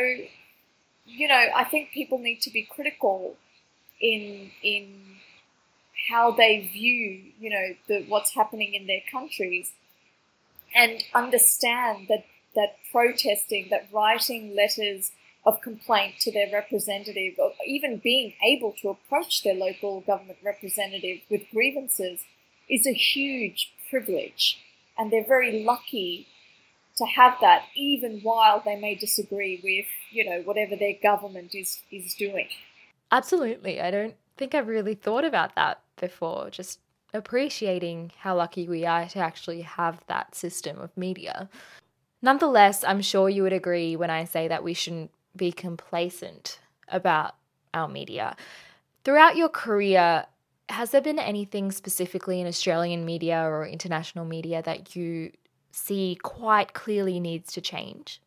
you 1.06 1.28
know, 1.28 1.46
I 1.56 1.64
think 1.64 1.90
people 1.90 2.18
need 2.18 2.40
to 2.42 2.50
be 2.50 2.62
critical 2.62 3.36
in 4.00 4.50
in 4.62 5.16
how 6.08 6.30
they 6.30 6.68
view, 6.72 7.22
you 7.38 7.50
know, 7.50 7.74
the 7.88 8.04
what's 8.08 8.34
happening 8.34 8.74
in 8.74 8.86
their 8.86 9.02
countries 9.10 9.72
and 10.74 11.02
understand 11.14 12.06
that 12.08 12.24
that 12.54 12.76
protesting, 12.92 13.68
that 13.70 13.88
writing 13.92 14.54
letters 14.54 15.12
of 15.46 15.60
complaint 15.60 16.14
to 16.20 16.32
their 16.32 16.50
representative, 16.52 17.34
or 17.38 17.52
even 17.66 17.98
being 18.02 18.32
able 18.42 18.72
to 18.80 18.88
approach 18.88 19.42
their 19.42 19.54
local 19.54 20.00
government 20.00 20.38
representative 20.42 21.18
with 21.30 21.42
grievances 21.52 22.20
is 22.70 22.86
a 22.86 22.92
huge 22.92 23.72
privilege. 23.90 24.58
And 24.96 25.12
they're 25.12 25.26
very 25.26 25.64
lucky 25.64 26.28
to 26.96 27.04
have 27.04 27.36
that, 27.40 27.64
even 27.74 28.20
while 28.22 28.62
they 28.64 28.76
may 28.76 28.94
disagree 28.94 29.60
with, 29.62 29.86
you 30.10 30.24
know, 30.24 30.40
whatever 30.42 30.76
their 30.76 30.94
government 31.02 31.54
is, 31.54 31.82
is 31.90 32.14
doing. 32.14 32.48
Absolutely. 33.10 33.80
I 33.80 33.90
don't 33.90 34.14
think 34.36 34.54
I've 34.54 34.68
really 34.68 34.94
thought 34.94 35.24
about 35.24 35.56
that 35.56 35.80
before, 35.96 36.50
just 36.50 36.80
appreciating 37.12 38.12
how 38.18 38.36
lucky 38.36 38.68
we 38.68 38.84
are 38.84 39.06
to 39.06 39.18
actually 39.18 39.62
have 39.62 40.02
that 40.08 40.34
system 40.34 40.80
of 40.80 40.96
media. 40.96 41.48
Nonetheless, 42.20 42.82
I'm 42.84 43.02
sure 43.02 43.28
you 43.28 43.42
would 43.42 43.52
agree 43.52 43.96
when 43.96 44.10
I 44.10 44.24
say 44.24 44.48
that 44.48 44.64
we 44.64 44.74
shouldn't 44.74 45.10
be 45.36 45.52
complacent 45.52 46.58
about 46.88 47.34
our 47.72 47.88
media. 47.88 48.36
Throughout 49.04 49.36
your 49.36 49.48
career, 49.48 50.26
has 50.68 50.90
there 50.90 51.00
been 51.00 51.18
anything 51.18 51.70
specifically 51.70 52.40
in 52.40 52.46
Australian 52.46 53.04
media 53.04 53.42
or 53.42 53.66
international 53.66 54.24
media 54.24 54.62
that 54.62 54.96
you 54.96 55.32
see 55.70 56.16
quite 56.22 56.72
clearly 56.72 57.20
needs 57.20 57.52
to 57.52 57.60
change? 57.60 58.20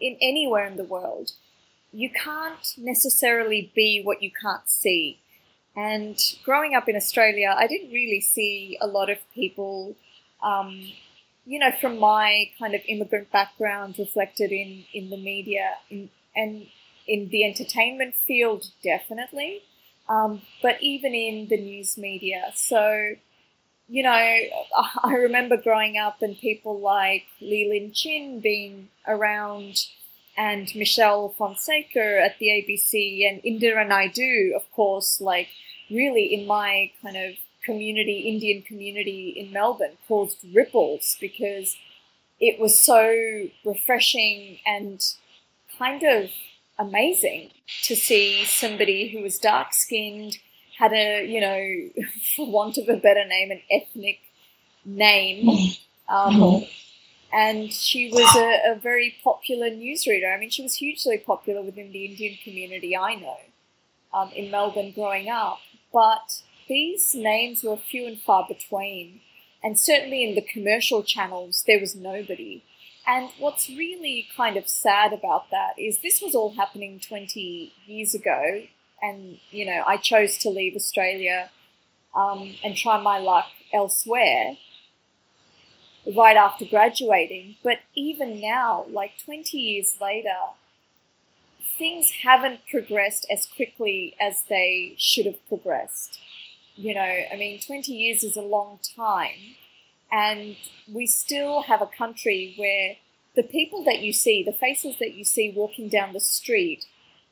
In 0.00 0.16
anywhere 0.22 0.66
in 0.66 0.76
the 0.76 0.84
world, 0.84 1.32
you 1.92 2.10
can't 2.10 2.74
necessarily 2.76 3.72
be 3.74 4.00
what 4.02 4.22
you 4.22 4.30
can't 4.30 4.68
see. 4.68 5.20
And 5.76 6.16
growing 6.44 6.74
up 6.74 6.88
in 6.88 6.96
Australia, 6.96 7.54
I 7.56 7.66
didn't 7.66 7.90
really 7.90 8.20
see 8.20 8.78
a 8.80 8.86
lot 8.86 9.10
of 9.10 9.18
people, 9.34 9.96
um, 10.42 10.92
you 11.44 11.58
know, 11.58 11.72
from 11.72 11.98
my 11.98 12.50
kind 12.58 12.74
of 12.74 12.80
immigrant 12.88 13.32
background 13.32 13.96
reflected 13.98 14.52
in, 14.52 14.84
in 14.92 15.10
the 15.10 15.16
media 15.16 15.74
in, 15.90 16.10
and 16.36 16.66
in 17.06 17.28
the 17.28 17.44
entertainment 17.44 18.14
field, 18.14 18.66
definitely, 18.82 19.62
um, 20.08 20.42
but 20.62 20.80
even 20.80 21.14
in 21.14 21.48
the 21.48 21.60
news 21.60 21.98
media. 21.98 22.50
So, 22.54 23.14
you 23.88 24.02
know, 24.02 24.10
I 25.04 25.14
remember 25.14 25.56
growing 25.56 25.98
up 25.98 26.22
and 26.22 26.38
people 26.38 26.80
like 26.80 27.24
Lee 27.40 27.68
Lin 27.68 27.92
Chin 27.92 28.40
being 28.40 28.88
around 29.06 29.86
and 30.36 30.74
Michelle 30.74 31.30
Fonseca 31.30 32.22
at 32.22 32.38
the 32.38 32.48
ABC 32.48 33.28
and 33.28 33.42
Indira 33.42 33.86
Naidoo, 33.86 34.54
of 34.54 34.70
course, 34.72 35.20
like 35.20 35.48
really 35.90 36.34
in 36.34 36.46
my 36.46 36.90
kind 37.02 37.16
of 37.16 37.34
community, 37.64 38.20
Indian 38.20 38.62
community 38.62 39.30
in 39.36 39.52
Melbourne, 39.52 39.96
caused 40.06 40.38
ripples 40.52 41.16
because 41.20 41.76
it 42.40 42.58
was 42.60 42.80
so 42.80 43.48
refreshing 43.64 44.58
and 44.66 45.00
kind 45.78 46.02
of 46.02 46.30
amazing 46.78 47.50
to 47.82 47.94
see 47.94 48.44
somebody 48.44 49.08
who 49.08 49.22
was 49.22 49.38
dark 49.38 49.68
skinned, 49.72 50.38
had 50.78 50.92
a, 50.92 51.24
you 51.24 51.40
know, 51.40 52.04
for 52.36 52.50
want 52.50 52.76
of 52.76 52.88
a 52.88 52.96
better 52.96 53.24
name, 53.26 53.50
an 53.50 53.62
ethnic 53.70 54.20
name. 54.84 55.48
Um, 56.06 56.66
and 57.34 57.72
she 57.72 58.10
was 58.12 58.32
a, 58.36 58.72
a, 58.72 58.78
very 58.78 59.16
popular 59.24 59.68
newsreader. 59.68 60.32
I 60.32 60.38
mean, 60.38 60.50
she 60.50 60.62
was 60.62 60.74
hugely 60.74 61.18
popular 61.18 61.62
within 61.62 61.90
the 61.90 62.04
Indian 62.04 62.38
community 62.44 62.96
I 62.96 63.16
know 63.16 63.38
um, 64.12 64.30
in 64.36 64.52
Melbourne 64.52 64.92
growing 64.92 65.28
up. 65.28 65.58
But 65.92 66.42
these 66.68 67.12
names 67.12 67.64
were 67.64 67.76
few 67.76 68.06
and 68.06 68.20
far 68.20 68.46
between. 68.46 69.20
And 69.64 69.78
certainly 69.78 70.22
in 70.22 70.36
the 70.36 70.42
commercial 70.42 71.02
channels, 71.02 71.64
there 71.66 71.80
was 71.80 71.96
nobody. 71.96 72.62
And 73.04 73.30
what's 73.40 73.68
really 73.68 74.28
kind 74.36 74.56
of 74.56 74.68
sad 74.68 75.12
about 75.12 75.50
that 75.50 75.72
is 75.76 75.98
this 75.98 76.22
was 76.22 76.36
all 76.36 76.54
happening 76.54 77.00
20 77.00 77.72
years 77.86 78.14
ago. 78.14 78.62
And, 79.02 79.38
you 79.50 79.66
know, 79.66 79.82
I 79.84 79.96
chose 79.96 80.38
to 80.38 80.50
leave 80.50 80.76
Australia 80.76 81.50
um, 82.14 82.54
and 82.62 82.76
try 82.76 83.02
my 83.02 83.18
luck 83.18 83.46
elsewhere 83.72 84.56
right 86.06 86.36
after 86.36 86.64
graduating. 86.64 87.56
But 87.62 87.78
even 87.94 88.40
now, 88.40 88.86
like 88.90 89.12
20 89.24 89.56
years 89.56 89.96
later, 90.00 90.36
things 91.78 92.10
haven't 92.22 92.60
progressed 92.70 93.26
as 93.30 93.46
quickly 93.46 94.14
as 94.20 94.42
they 94.48 94.94
should 94.98 95.26
have 95.26 95.46
progressed. 95.48 96.18
You 96.76 96.94
know, 96.94 97.00
I 97.00 97.36
mean, 97.36 97.60
20 97.60 97.92
years 97.92 98.24
is 98.24 98.36
a 98.36 98.42
long 98.42 98.78
time. 98.96 99.56
And 100.10 100.56
we 100.92 101.06
still 101.06 101.62
have 101.62 101.82
a 101.82 101.86
country 101.86 102.54
where 102.56 102.96
the 103.34 103.42
people 103.42 103.82
that 103.84 104.00
you 104.00 104.12
see, 104.12 104.42
the 104.42 104.52
faces 104.52 104.98
that 104.98 105.14
you 105.14 105.24
see 105.24 105.52
walking 105.54 105.88
down 105.88 106.12
the 106.12 106.20
street, 106.20 106.86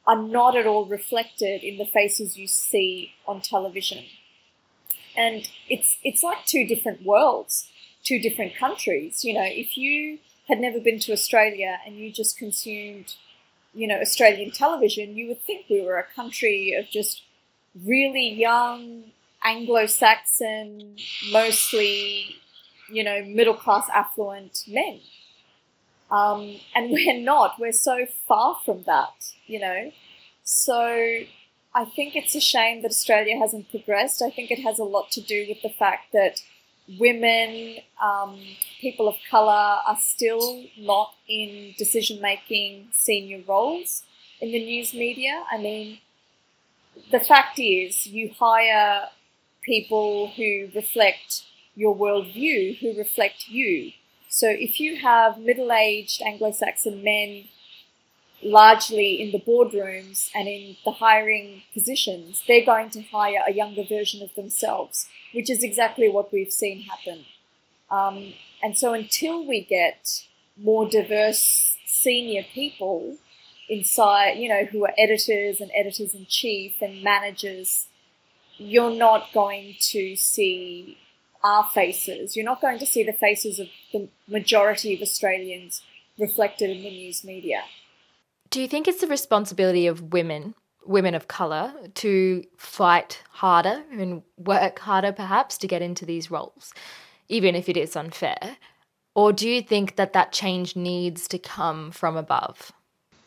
are 0.06 0.20
not 0.20 0.56
at 0.56 0.66
all 0.66 0.85
reflected 0.85 1.62
in 1.62 1.78
the 1.78 1.85
faces 1.85 2.37
you 2.37 2.48
see 2.48 3.12
on 3.26 3.40
television. 3.40 4.04
And 5.16 5.48
it's 5.68 5.98
it's 6.02 6.22
like 6.22 6.44
two 6.46 6.66
different 6.66 7.04
worlds 7.04 7.68
two 8.05 8.19
different 8.19 8.57
countries. 8.57 9.25
You 9.25 9.35
know, 9.35 9.47
if 9.47 9.77
you 9.77 10.19
had 10.49 10.59
never 10.61 10.81
been 10.81 10.99
to 11.01 11.12
Australia 11.12 11.79
and 11.87 11.97
you 11.97 12.11
just 12.12 12.37
consumed, 12.37 13.15
you 13.75 13.87
know, 13.87 14.01
Australian 14.01 14.51
television, 14.51 15.17
you 15.17 15.29
would 15.29 15.43
think 15.43 15.67
we 15.69 15.83
were 15.83 15.99
a 15.99 16.05
country 16.15 16.75
of 16.75 16.88
just 16.91 17.23
really 17.85 18.29
young 18.29 19.05
Anglo 19.45 19.87
Saxon, 19.87 20.97
mostly, 21.33 22.37
you 22.91 23.03
know, 23.03 23.25
middle 23.25 23.55
class 23.55 23.88
affluent 23.93 24.65
men. 24.69 25.01
Um, 26.11 26.57
and 26.75 26.91
we're 26.91 27.19
not. 27.19 27.59
We're 27.59 27.73
so 27.73 28.07
far 28.29 28.57
from 28.65 28.83
that, 28.85 29.33
you 29.47 29.59
know. 29.59 29.93
So 30.45 31.25
I 31.75 31.85
think 31.85 32.15
it's 32.15 32.35
a 32.35 32.41
shame 32.41 32.83
that 32.83 32.91
Australia 32.91 33.38
hasn't 33.38 33.71
progressed. 33.71 34.23
I 34.23 34.31
think 34.31 34.51
it 34.51 34.61
has 34.61 34.79
a 34.79 34.85
lot 34.85 35.11
to 35.12 35.21
do 35.21 35.47
with 35.49 35.62
the 35.62 35.71
fact 35.71 36.12
that 36.12 36.43
women, 36.99 37.77
um, 38.03 38.38
people 38.81 39.09
of 39.09 39.16
color 39.31 39.79
are 39.87 39.99
still 39.99 40.64
not 40.79 41.14
in 41.29 41.75
decision 41.79 42.21
making 42.21 42.88
senior 42.92 43.42
roles 43.47 44.03
in 44.40 44.53
the 44.53 44.64
news 44.64 44.92
media. 44.92 45.45
I 45.51 45.59
mean, 45.59 45.99
the 47.11 47.21
fact 47.21 47.59
is, 47.59 48.07
you 48.07 48.33
hire 48.38 49.09
people 49.62 50.33
who 50.37 50.68
reflect 50.75 51.45
your 51.75 51.95
worldview, 51.95 52.79
who 52.79 52.97
reflect 52.99 53.49
you. 53.49 53.92
So 54.29 54.49
if 54.49 54.81
you 54.81 54.97
have 54.97 55.38
middle 55.38 55.73
aged 55.73 56.23
Anglo 56.23 56.53
Saxon 56.53 57.03
men 57.03 57.45
largely 58.42 59.20
in 59.20 59.31
the 59.33 59.38
boardrooms 59.38 60.31
and 60.35 60.48
in 60.48 60.76
the 60.85 60.92
hiring 60.92 61.62
positions, 61.72 62.42
they're 62.46 62.64
going 62.64 62.90
to 62.90 63.02
hire 63.02 63.42
a 63.46 63.52
younger 63.52 63.85
version 63.85 64.22
of 64.22 64.35
themselves, 64.35 65.09
which 65.33 65.50
is 65.50 65.62
exactly 65.62 66.09
what 66.09 66.33
we've 66.33 66.52
seen 66.52 66.83
happen. 66.83 67.24
Um, 67.90 68.35
and 68.62 68.76
so 68.76 68.94
until 68.94 69.46
we 69.46 69.62
get 69.62 70.24
more 70.57 70.88
diverse 70.88 71.76
senior 71.87 72.42
people 72.42 73.16
inside, 73.68 74.33
you 74.33 74.48
know, 74.48 74.64
who 74.64 74.85
are 74.85 74.94
editors 74.98 75.61
and 75.61 75.70
editors 75.74 76.14
in 76.14 76.26
chief 76.26 76.81
and 76.81 77.02
managers, 77.02 77.87
you're 78.57 78.94
not 78.94 79.33
going 79.33 79.76
to 79.81 80.16
see 80.16 80.98
our 81.42 81.64
faces. 81.64 82.37
You're 82.37 82.44
not 82.44 82.61
going 82.61 82.78
to 82.78 82.87
see 82.87 83.02
the 83.02 83.12
faces 83.12 83.59
of 83.59 83.68
the 83.92 84.09
majority 84.28 84.94
of 84.94 85.02
Australians 85.02 85.83
reflected 86.18 86.70
in 86.70 86.83
the 86.83 86.90
news 86.90 87.24
media. 87.24 87.62
Do 88.53 88.61
you 88.61 88.69
think 88.69 88.87
it's 88.87 89.01
the 89.01 89.07
responsibility 89.07 89.87
of 89.87 90.12
women, 90.12 90.55
women 90.85 91.15
of 91.15 91.27
colour, 91.27 91.73
to 91.95 92.45
fight 92.59 93.23
harder 93.31 93.83
and 93.91 94.23
work 94.37 94.81
harder 94.81 95.11
perhaps 95.11 95.57
to 95.57 95.67
get 95.67 95.81
into 95.81 96.05
these 96.05 96.31
roles, 96.31 96.75
even 97.31 97.55
if 97.55 97.71
it 97.71 97.79
is 97.79 97.97
unfair? 97.97 98.59
Or 99.15 99.33
do 99.33 99.49
you 99.49 99.62
think 99.62 99.97
that 99.97 100.12
that 100.12 100.33
change 100.33 100.77
needs 100.77 101.27
to 101.29 101.38
come 101.38 101.93
from 101.93 102.15
above? 102.15 102.73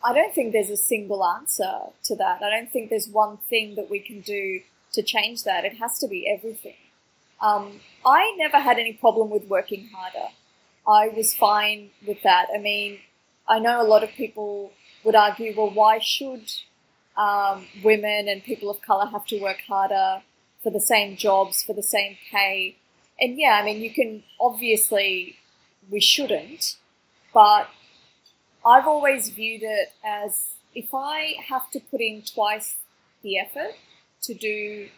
I 0.03 0.13
don't 0.13 0.31
think 0.31 0.53
there's 0.53 0.69
a 0.69 0.77
single 0.77 1.25
answer 1.25 1.73
to 2.03 2.15
that. 2.17 2.43
I 2.43 2.51
don't 2.51 2.71
think 2.71 2.91
there's 2.91 3.09
one 3.09 3.37
thing 3.37 3.73
that 3.77 3.89
we 3.89 3.97
can 3.97 4.21
do 4.21 4.61
to 4.93 5.01
change 5.01 5.43
that. 5.43 5.65
It 5.65 5.77
has 5.77 5.97
to 5.99 6.07
be 6.07 6.29
everything. 6.31 6.77
Um, 7.41 7.81
I 8.05 8.35
never 8.37 8.59
had 8.59 8.77
any 8.77 8.93
problem 8.93 9.31
with 9.31 9.47
working 9.47 9.89
harder. 9.91 10.27
I 10.87 11.07
was 11.07 11.33
fine 11.33 11.89
with 12.05 12.21
that. 12.21 12.45
I 12.53 12.59
mean, 12.59 12.99
I 13.47 13.57
know 13.57 13.81
a 13.81 13.89
lot 13.89 14.03
of 14.03 14.11
people 14.11 14.71
would 15.05 15.15
argue, 15.15 15.53
well, 15.55 15.69
why 15.69 15.99
should 15.99 16.51
um, 17.15 17.67
women 17.83 18.27
and 18.27 18.43
people 18.43 18.69
of 18.69 18.81
color 18.81 19.05
have 19.05 19.25
to 19.27 19.39
work 19.39 19.61
harder 19.67 20.21
for 20.61 20.71
the 20.71 20.81
same 20.81 21.15
jobs, 21.15 21.63
for 21.63 21.73
the 21.73 21.83
same 21.83 22.17
pay? 22.31 22.75
And 23.19 23.39
yeah, 23.39 23.59
I 23.61 23.63
mean, 23.63 23.81
you 23.81 23.91
can 23.91 24.23
obviously, 24.41 25.37
we 25.89 26.01
shouldn't, 26.01 26.75
but 27.33 27.69
I've 28.65 28.87
always 28.87 29.29
viewed 29.29 29.61
it 29.63 29.93
as 30.03 30.45
if 30.73 30.93
I 30.93 31.35
have 31.47 31.69
to 31.71 31.79
put 31.79 32.01
in 32.01 32.23
twice 32.23 32.75
the 33.21 33.37
effort 33.39 33.75
to 34.23 34.33
do 34.33 34.89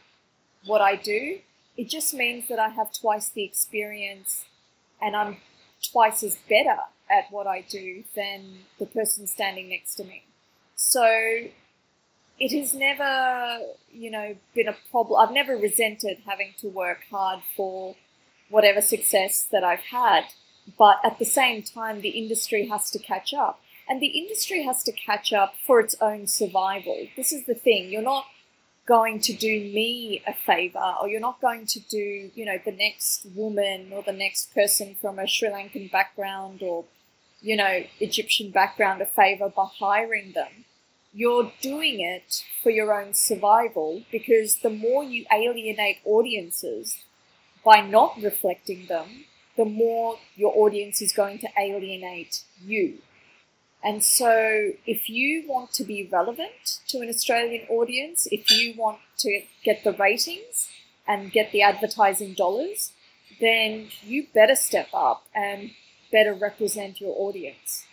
what 0.65 0.81
I 0.81 0.95
do, 0.95 1.39
it 1.77 1.89
just 1.89 2.13
means 2.13 2.47
that 2.47 2.59
I 2.59 2.69
have 2.69 2.91
twice 2.91 3.29
the 3.29 3.43
experience 3.43 4.45
and 5.01 5.15
I'm 5.15 5.37
twice 5.91 6.23
as 6.23 6.37
better 6.49 6.79
at 7.09 7.31
what 7.31 7.47
I 7.47 7.61
do 7.61 8.03
than 8.15 8.59
the 8.79 8.85
person 8.85 9.27
standing 9.27 9.69
next 9.69 9.95
to 9.95 10.03
me. 10.03 10.23
So 10.75 11.05
it 12.39 12.51
has 12.51 12.73
never, 12.73 13.59
you 13.91 14.11
know, 14.11 14.35
been 14.53 14.67
a 14.67 14.75
problem. 14.91 15.19
I've 15.19 15.33
never 15.33 15.55
resented 15.55 16.19
having 16.25 16.53
to 16.59 16.67
work 16.67 16.99
hard 17.09 17.41
for 17.55 17.95
whatever 18.49 18.81
success 18.81 19.47
that 19.51 19.63
I've 19.63 19.79
had. 19.91 20.25
But 20.77 20.99
at 21.03 21.17
the 21.17 21.25
same 21.25 21.63
time, 21.63 22.01
the 22.01 22.09
industry 22.09 22.67
has 22.67 22.91
to 22.91 22.99
catch 22.99 23.33
up. 23.33 23.61
And 23.89 24.01
the 24.01 24.07
industry 24.07 24.63
has 24.63 24.83
to 24.83 24.91
catch 24.91 25.31
up 25.31 25.55
for 25.65 25.79
its 25.79 25.95
own 26.01 26.27
survival. 26.27 27.07
This 27.15 27.31
is 27.31 27.45
the 27.45 27.55
thing. 27.55 27.89
You're 27.89 28.01
not 28.01 28.25
going 28.85 29.19
to 29.19 29.33
do 29.33 29.47
me 29.47 30.21
a 30.27 30.33
favor 30.33 30.95
or 31.01 31.09
you're 31.09 31.21
not 31.21 31.41
going 31.41 31.65
to 31.65 31.79
do, 31.79 32.31
you 32.35 32.45
know, 32.45 32.57
the 32.63 32.71
next 32.71 33.25
woman 33.35 33.91
or 33.91 34.03
the 34.03 34.13
next 34.13 34.53
person 34.53 34.95
from 34.95 35.19
a 35.19 35.27
Sri 35.27 35.49
Lankan 35.49 35.91
background 35.91 36.61
or, 36.61 36.85
you 37.41 37.55
know, 37.55 37.83
Egyptian 37.99 38.51
background 38.51 39.01
a 39.01 39.05
favor 39.05 39.49
by 39.49 39.67
hiring 39.79 40.33
them. 40.33 40.65
You're 41.13 41.51
doing 41.61 41.99
it 41.99 42.43
for 42.61 42.69
your 42.69 42.93
own 42.93 43.13
survival 43.13 44.03
because 44.11 44.57
the 44.57 44.69
more 44.69 45.03
you 45.03 45.25
alienate 45.31 45.99
audiences 46.05 46.97
by 47.63 47.81
not 47.81 48.21
reflecting 48.21 48.85
them, 48.87 49.25
the 49.55 49.65
more 49.65 50.17
your 50.35 50.53
audience 50.55 51.01
is 51.01 51.11
going 51.13 51.39
to 51.39 51.47
alienate 51.57 52.43
you. 52.63 52.99
And 53.83 54.03
so, 54.03 54.71
if 54.85 55.09
you 55.09 55.47
want 55.47 55.71
to 55.73 55.83
be 55.83 56.09
relevant 56.11 56.79
to 56.89 56.99
an 56.99 57.09
Australian 57.09 57.67
audience, 57.69 58.27
if 58.31 58.51
you 58.51 58.73
want 58.75 58.99
to 59.19 59.43
get 59.63 59.83
the 59.83 59.93
ratings 59.93 60.69
and 61.07 61.31
get 61.31 61.51
the 61.51 61.61
advertising 61.61 62.33
dollars, 62.33 62.91
then 63.39 63.87
you 64.01 64.27
better 64.33 64.55
step 64.55 64.89
up 64.93 65.25
and 65.33 65.71
better 66.11 66.33
represent 66.33 67.01
your 67.01 67.15
audience. 67.17 67.85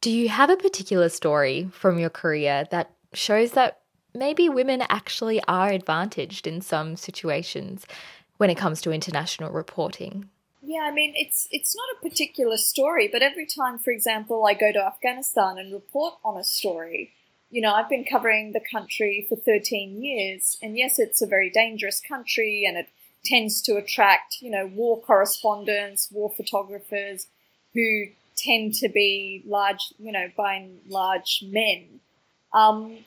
Do 0.00 0.10
you 0.10 0.28
have 0.28 0.50
a 0.50 0.56
particular 0.56 1.08
story 1.08 1.68
from 1.72 1.98
your 1.98 2.10
career 2.10 2.66
that 2.70 2.90
shows 3.12 3.52
that 3.52 3.80
maybe 4.14 4.48
women 4.48 4.82
actually 4.88 5.40
are 5.46 5.70
advantaged 5.70 6.46
in 6.46 6.60
some 6.60 6.96
situations 6.96 7.86
when 8.36 8.50
it 8.50 8.56
comes 8.56 8.80
to 8.82 8.92
international 8.92 9.52
reporting? 9.52 10.28
Yeah, 10.62 10.82
I 10.82 10.92
mean, 10.92 11.12
it's 11.16 11.48
it's 11.50 11.76
not 11.76 11.88
a 11.96 12.08
particular 12.08 12.56
story, 12.56 13.08
but 13.10 13.22
every 13.22 13.46
time, 13.46 13.78
for 13.78 13.90
example, 13.90 14.46
I 14.46 14.54
go 14.54 14.72
to 14.72 14.84
Afghanistan 14.84 15.58
and 15.58 15.72
report 15.72 16.14
on 16.24 16.36
a 16.36 16.44
story, 16.44 17.12
you 17.50 17.60
know, 17.60 17.72
I've 17.72 17.88
been 17.88 18.04
covering 18.04 18.52
the 18.52 18.60
country 18.60 19.26
for 19.28 19.36
13 19.36 20.02
years, 20.02 20.56
and 20.62 20.78
yes, 20.78 20.98
it's 20.98 21.20
a 21.20 21.26
very 21.26 21.50
dangerous 21.50 22.00
country, 22.00 22.64
and 22.66 22.76
it 22.76 22.88
tends 23.24 23.60
to 23.62 23.76
attract, 23.76 24.38
you 24.40 24.50
know, 24.50 24.66
war 24.66 25.00
correspondents, 25.00 26.10
war 26.10 26.30
photographers, 26.30 27.26
who 27.74 28.06
tend 28.36 28.74
to 28.74 28.88
be 28.88 29.42
large, 29.46 29.92
you 29.98 30.12
know, 30.12 30.28
by 30.36 30.54
and 30.54 30.80
large 30.88 31.44
men. 31.46 32.00
Um, 32.52 32.98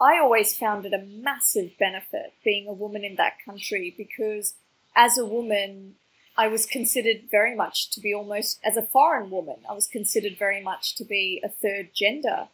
I 0.00 0.18
always 0.18 0.56
found 0.56 0.84
it 0.86 0.92
a 0.92 0.98
massive 0.98 1.72
benefit 1.78 2.32
being 2.44 2.68
a 2.68 2.72
woman 2.72 3.04
in 3.04 3.16
that 3.16 3.34
country 3.44 3.94
because 3.96 4.54
as 4.96 5.18
a 5.18 5.24
woman, 5.24 5.94
I 6.36 6.48
was 6.48 6.66
considered 6.66 7.30
very 7.30 7.54
much 7.54 7.90
to 7.92 8.00
be 8.00 8.12
almost 8.12 8.60
as 8.64 8.76
a 8.76 8.82
foreign 8.82 9.30
woman. 9.30 9.56
I 9.68 9.72
was 9.72 9.86
considered 9.86 10.36
very 10.38 10.62
much 10.62 10.96
to 10.96 11.04
be 11.04 11.40
a 11.44 11.48
third 11.48 11.90
gender. 11.94 12.48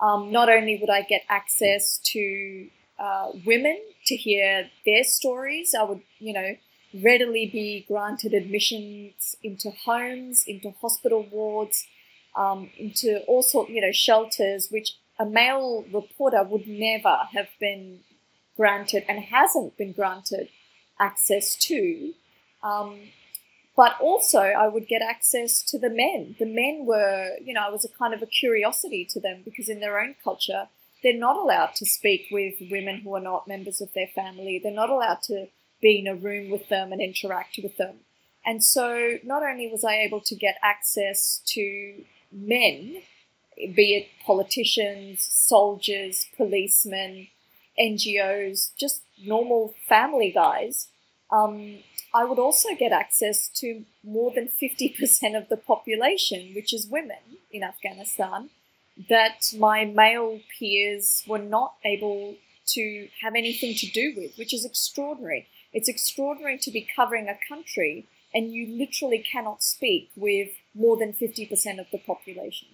Um, 0.00 0.32
not 0.32 0.48
only 0.48 0.78
would 0.80 0.90
I 0.90 1.02
get 1.02 1.22
access 1.28 1.98
to 2.12 2.68
uh, 2.98 3.30
women 3.44 3.78
to 4.06 4.16
hear 4.16 4.70
their 4.84 5.04
stories, 5.04 5.74
I 5.78 5.84
would, 5.84 6.00
you 6.18 6.32
know, 6.32 6.56
readily 6.92 7.46
be 7.46 7.84
granted 7.86 8.34
admissions 8.34 9.36
into 9.42 9.70
homes, 9.70 10.44
into 10.46 10.72
hospital 10.80 11.26
wards, 11.30 11.86
um, 12.36 12.70
into 12.78 13.20
all 13.26 13.42
sorts, 13.42 13.70
you 13.70 13.80
know, 13.80 13.92
shelters, 13.92 14.68
which 14.70 14.94
a 15.18 15.24
male 15.24 15.84
reporter 15.92 16.42
would 16.42 16.66
never 16.66 17.16
have 17.32 17.48
been 17.60 18.00
granted 18.56 19.04
and 19.08 19.20
hasn't 19.20 19.76
been 19.76 19.92
granted 19.92 20.48
access 20.98 21.56
to. 21.56 22.12
Um, 22.62 23.00
but 23.76 23.98
also 24.00 24.40
I 24.40 24.68
would 24.68 24.86
get 24.88 25.00
access 25.00 25.62
to 25.62 25.78
the 25.78 25.88
men. 25.88 26.36
The 26.38 26.46
men 26.46 26.84
were, 26.86 27.36
you 27.42 27.54
know, 27.54 27.62
I 27.66 27.70
was 27.70 27.84
a 27.84 27.88
kind 27.88 28.12
of 28.12 28.22
a 28.22 28.26
curiosity 28.26 29.06
to 29.10 29.20
them 29.20 29.42
because 29.44 29.68
in 29.68 29.80
their 29.80 30.00
own 30.00 30.16
culture, 30.22 30.68
they're 31.02 31.16
not 31.16 31.36
allowed 31.36 31.74
to 31.76 31.86
speak 31.86 32.26
with 32.30 32.54
women 32.70 33.00
who 33.00 33.14
are 33.14 33.20
not 33.20 33.48
members 33.48 33.80
of 33.80 33.92
their 33.94 34.08
family. 34.08 34.60
They're 34.62 34.72
not 34.72 34.90
allowed 34.90 35.22
to 35.24 35.48
be 35.80 35.98
in 35.98 36.06
a 36.06 36.14
room 36.14 36.50
with 36.50 36.68
them 36.68 36.92
and 36.92 37.00
interact 37.00 37.58
with 37.62 37.76
them. 37.76 37.96
And 38.44 38.64
so 38.64 39.18
not 39.22 39.42
only 39.42 39.68
was 39.68 39.84
I 39.84 39.96
able 39.96 40.20
to 40.22 40.34
get 40.34 40.56
access 40.62 41.40
to 41.46 42.02
men, 42.32 43.02
be 43.56 43.94
it 43.94 44.08
politicians, 44.24 45.28
soldiers, 45.30 46.26
policemen, 46.36 47.28
NGOs, 47.78 48.70
just 48.76 49.02
normal 49.22 49.74
family 49.88 50.30
guys, 50.30 50.88
um, 51.30 51.78
I 52.12 52.24
would 52.24 52.38
also 52.38 52.74
get 52.74 52.92
access 52.92 53.48
to 53.56 53.84
more 54.02 54.32
than 54.34 54.48
50% 54.48 55.36
of 55.36 55.48
the 55.48 55.56
population, 55.56 56.52
which 56.54 56.72
is 56.72 56.86
women 56.88 57.38
in 57.52 57.62
Afghanistan, 57.62 58.50
that 59.08 59.52
my 59.56 59.84
male 59.84 60.40
peers 60.58 61.22
were 61.26 61.38
not 61.38 61.74
able 61.84 62.36
to 62.68 63.08
have 63.22 63.34
anything 63.34 63.74
to 63.74 63.86
do 63.86 64.14
with, 64.16 64.36
which 64.36 64.52
is 64.52 64.64
extraordinary. 64.64 65.46
It's 65.72 65.88
extraordinary 65.88 66.58
to 66.58 66.70
be 66.70 66.86
covering 66.96 67.28
a 67.28 67.38
country 67.48 68.06
and 68.34 68.52
you 68.52 68.66
literally 68.66 69.18
cannot 69.18 69.62
speak 69.62 70.10
with 70.16 70.50
more 70.74 70.96
than 70.96 71.12
50% 71.12 71.80
of 71.80 71.86
the 71.90 71.98
population. 71.98 72.68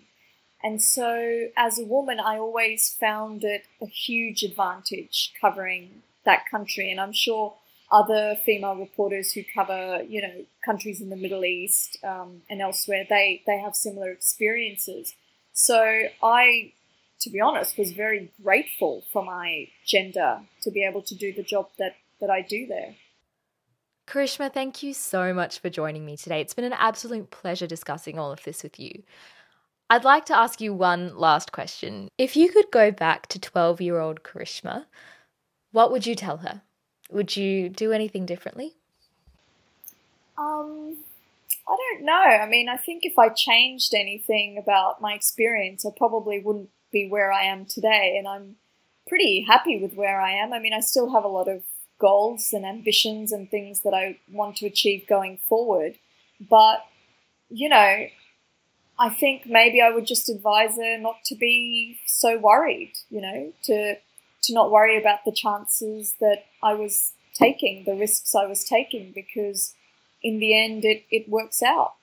And 0.62 0.82
so, 0.82 1.48
as 1.56 1.78
a 1.78 1.84
woman, 1.84 2.18
I 2.18 2.38
always 2.38 2.94
found 2.98 3.44
it 3.44 3.66
a 3.80 3.86
huge 3.86 4.42
advantage 4.42 5.32
covering 5.40 6.02
that 6.24 6.44
country. 6.50 6.90
And 6.90 7.00
I'm 7.00 7.12
sure 7.12 7.54
other 7.92 8.36
female 8.44 8.74
reporters 8.74 9.32
who 9.32 9.42
cover, 9.54 10.02
you 10.08 10.20
know, 10.22 10.44
countries 10.64 11.00
in 11.00 11.10
the 11.10 11.16
Middle 11.16 11.44
East 11.44 11.98
um, 12.02 12.42
and 12.50 12.60
elsewhere, 12.60 13.06
they 13.08 13.42
they 13.46 13.58
have 13.58 13.76
similar 13.76 14.10
experiences. 14.10 15.14
So 15.52 16.08
I, 16.22 16.72
to 17.20 17.30
be 17.30 17.40
honest, 17.40 17.78
was 17.78 17.92
very 17.92 18.32
grateful 18.42 19.04
for 19.12 19.24
my 19.24 19.68
gender 19.86 20.40
to 20.62 20.70
be 20.70 20.84
able 20.84 21.02
to 21.02 21.14
do 21.14 21.32
the 21.32 21.42
job 21.42 21.68
that 21.78 21.96
that 22.20 22.30
I 22.30 22.42
do 22.42 22.66
there. 22.66 22.94
Karishma, 24.06 24.52
thank 24.52 24.82
you 24.82 24.94
so 24.94 25.34
much 25.34 25.58
for 25.58 25.68
joining 25.68 26.06
me 26.06 26.16
today. 26.16 26.40
It's 26.40 26.54
been 26.54 26.64
an 26.64 26.72
absolute 26.72 27.30
pleasure 27.30 27.66
discussing 27.66 28.18
all 28.18 28.30
of 28.30 28.42
this 28.44 28.62
with 28.62 28.78
you. 28.78 29.02
I'd 29.90 30.04
like 30.04 30.26
to 30.26 30.36
ask 30.36 30.60
you 30.60 30.72
one 30.72 31.16
last 31.16 31.52
question. 31.52 32.08
If 32.18 32.36
you 32.36 32.50
could 32.50 32.70
go 32.72 32.90
back 32.90 33.26
to 33.28 33.40
12 33.40 33.80
year 33.80 33.98
old 33.98 34.22
Karishma, 34.22 34.86
what 35.72 35.90
would 35.90 36.06
you 36.06 36.14
tell 36.14 36.38
her? 36.38 36.62
Would 37.10 37.36
you 37.36 37.68
do 37.68 37.92
anything 37.92 38.26
differently? 38.26 38.74
Um, 40.38 40.96
I 41.68 41.76
don't 41.76 42.04
know. 42.04 42.12
I 42.12 42.48
mean, 42.48 42.68
I 42.68 42.76
think 42.76 43.04
if 43.04 43.18
I 43.18 43.28
changed 43.28 43.94
anything 43.94 44.58
about 44.58 45.00
my 45.00 45.14
experience, 45.14 45.84
I 45.84 45.90
probably 45.96 46.40
wouldn't 46.40 46.70
be 46.92 47.08
where 47.08 47.32
I 47.32 47.44
am 47.44 47.64
today. 47.64 48.16
And 48.18 48.26
I'm 48.26 48.56
pretty 49.08 49.44
happy 49.46 49.78
with 49.80 49.94
where 49.94 50.20
I 50.20 50.32
am. 50.32 50.52
I 50.52 50.58
mean, 50.58 50.72
I 50.72 50.80
still 50.80 51.12
have 51.12 51.24
a 51.24 51.28
lot 51.28 51.48
of 51.48 51.62
goals 51.98 52.52
and 52.52 52.64
ambitions 52.64 53.32
and 53.32 53.50
things 53.50 53.80
that 53.80 53.94
I 53.94 54.18
want 54.30 54.56
to 54.56 54.66
achieve 54.66 55.06
going 55.08 55.38
forward. 55.38 55.98
But, 56.40 56.84
you 57.48 57.68
know, 57.68 58.06
I 58.98 59.10
think 59.10 59.46
maybe 59.46 59.80
I 59.80 59.90
would 59.90 60.06
just 60.06 60.28
advise 60.28 60.76
her 60.76 60.98
not 60.98 61.24
to 61.26 61.34
be 61.34 61.98
so 62.06 62.38
worried, 62.38 62.92
you 63.10 63.20
know, 63.20 63.52
to 63.64 63.96
to 64.42 64.54
not 64.54 64.70
worry 64.70 64.96
about 64.98 65.24
the 65.24 65.32
chances 65.32 66.14
that 66.20 66.44
I 66.62 66.74
was 66.74 67.12
taking, 67.34 67.84
the 67.84 67.96
risks 67.96 68.34
I 68.34 68.46
was 68.46 68.64
taking, 68.64 69.12
because 69.12 69.74
in 70.22 70.38
the 70.38 70.58
end 70.58 70.84
it, 70.84 71.04
it 71.10 71.28
works 71.28 71.62
out. 71.62 71.94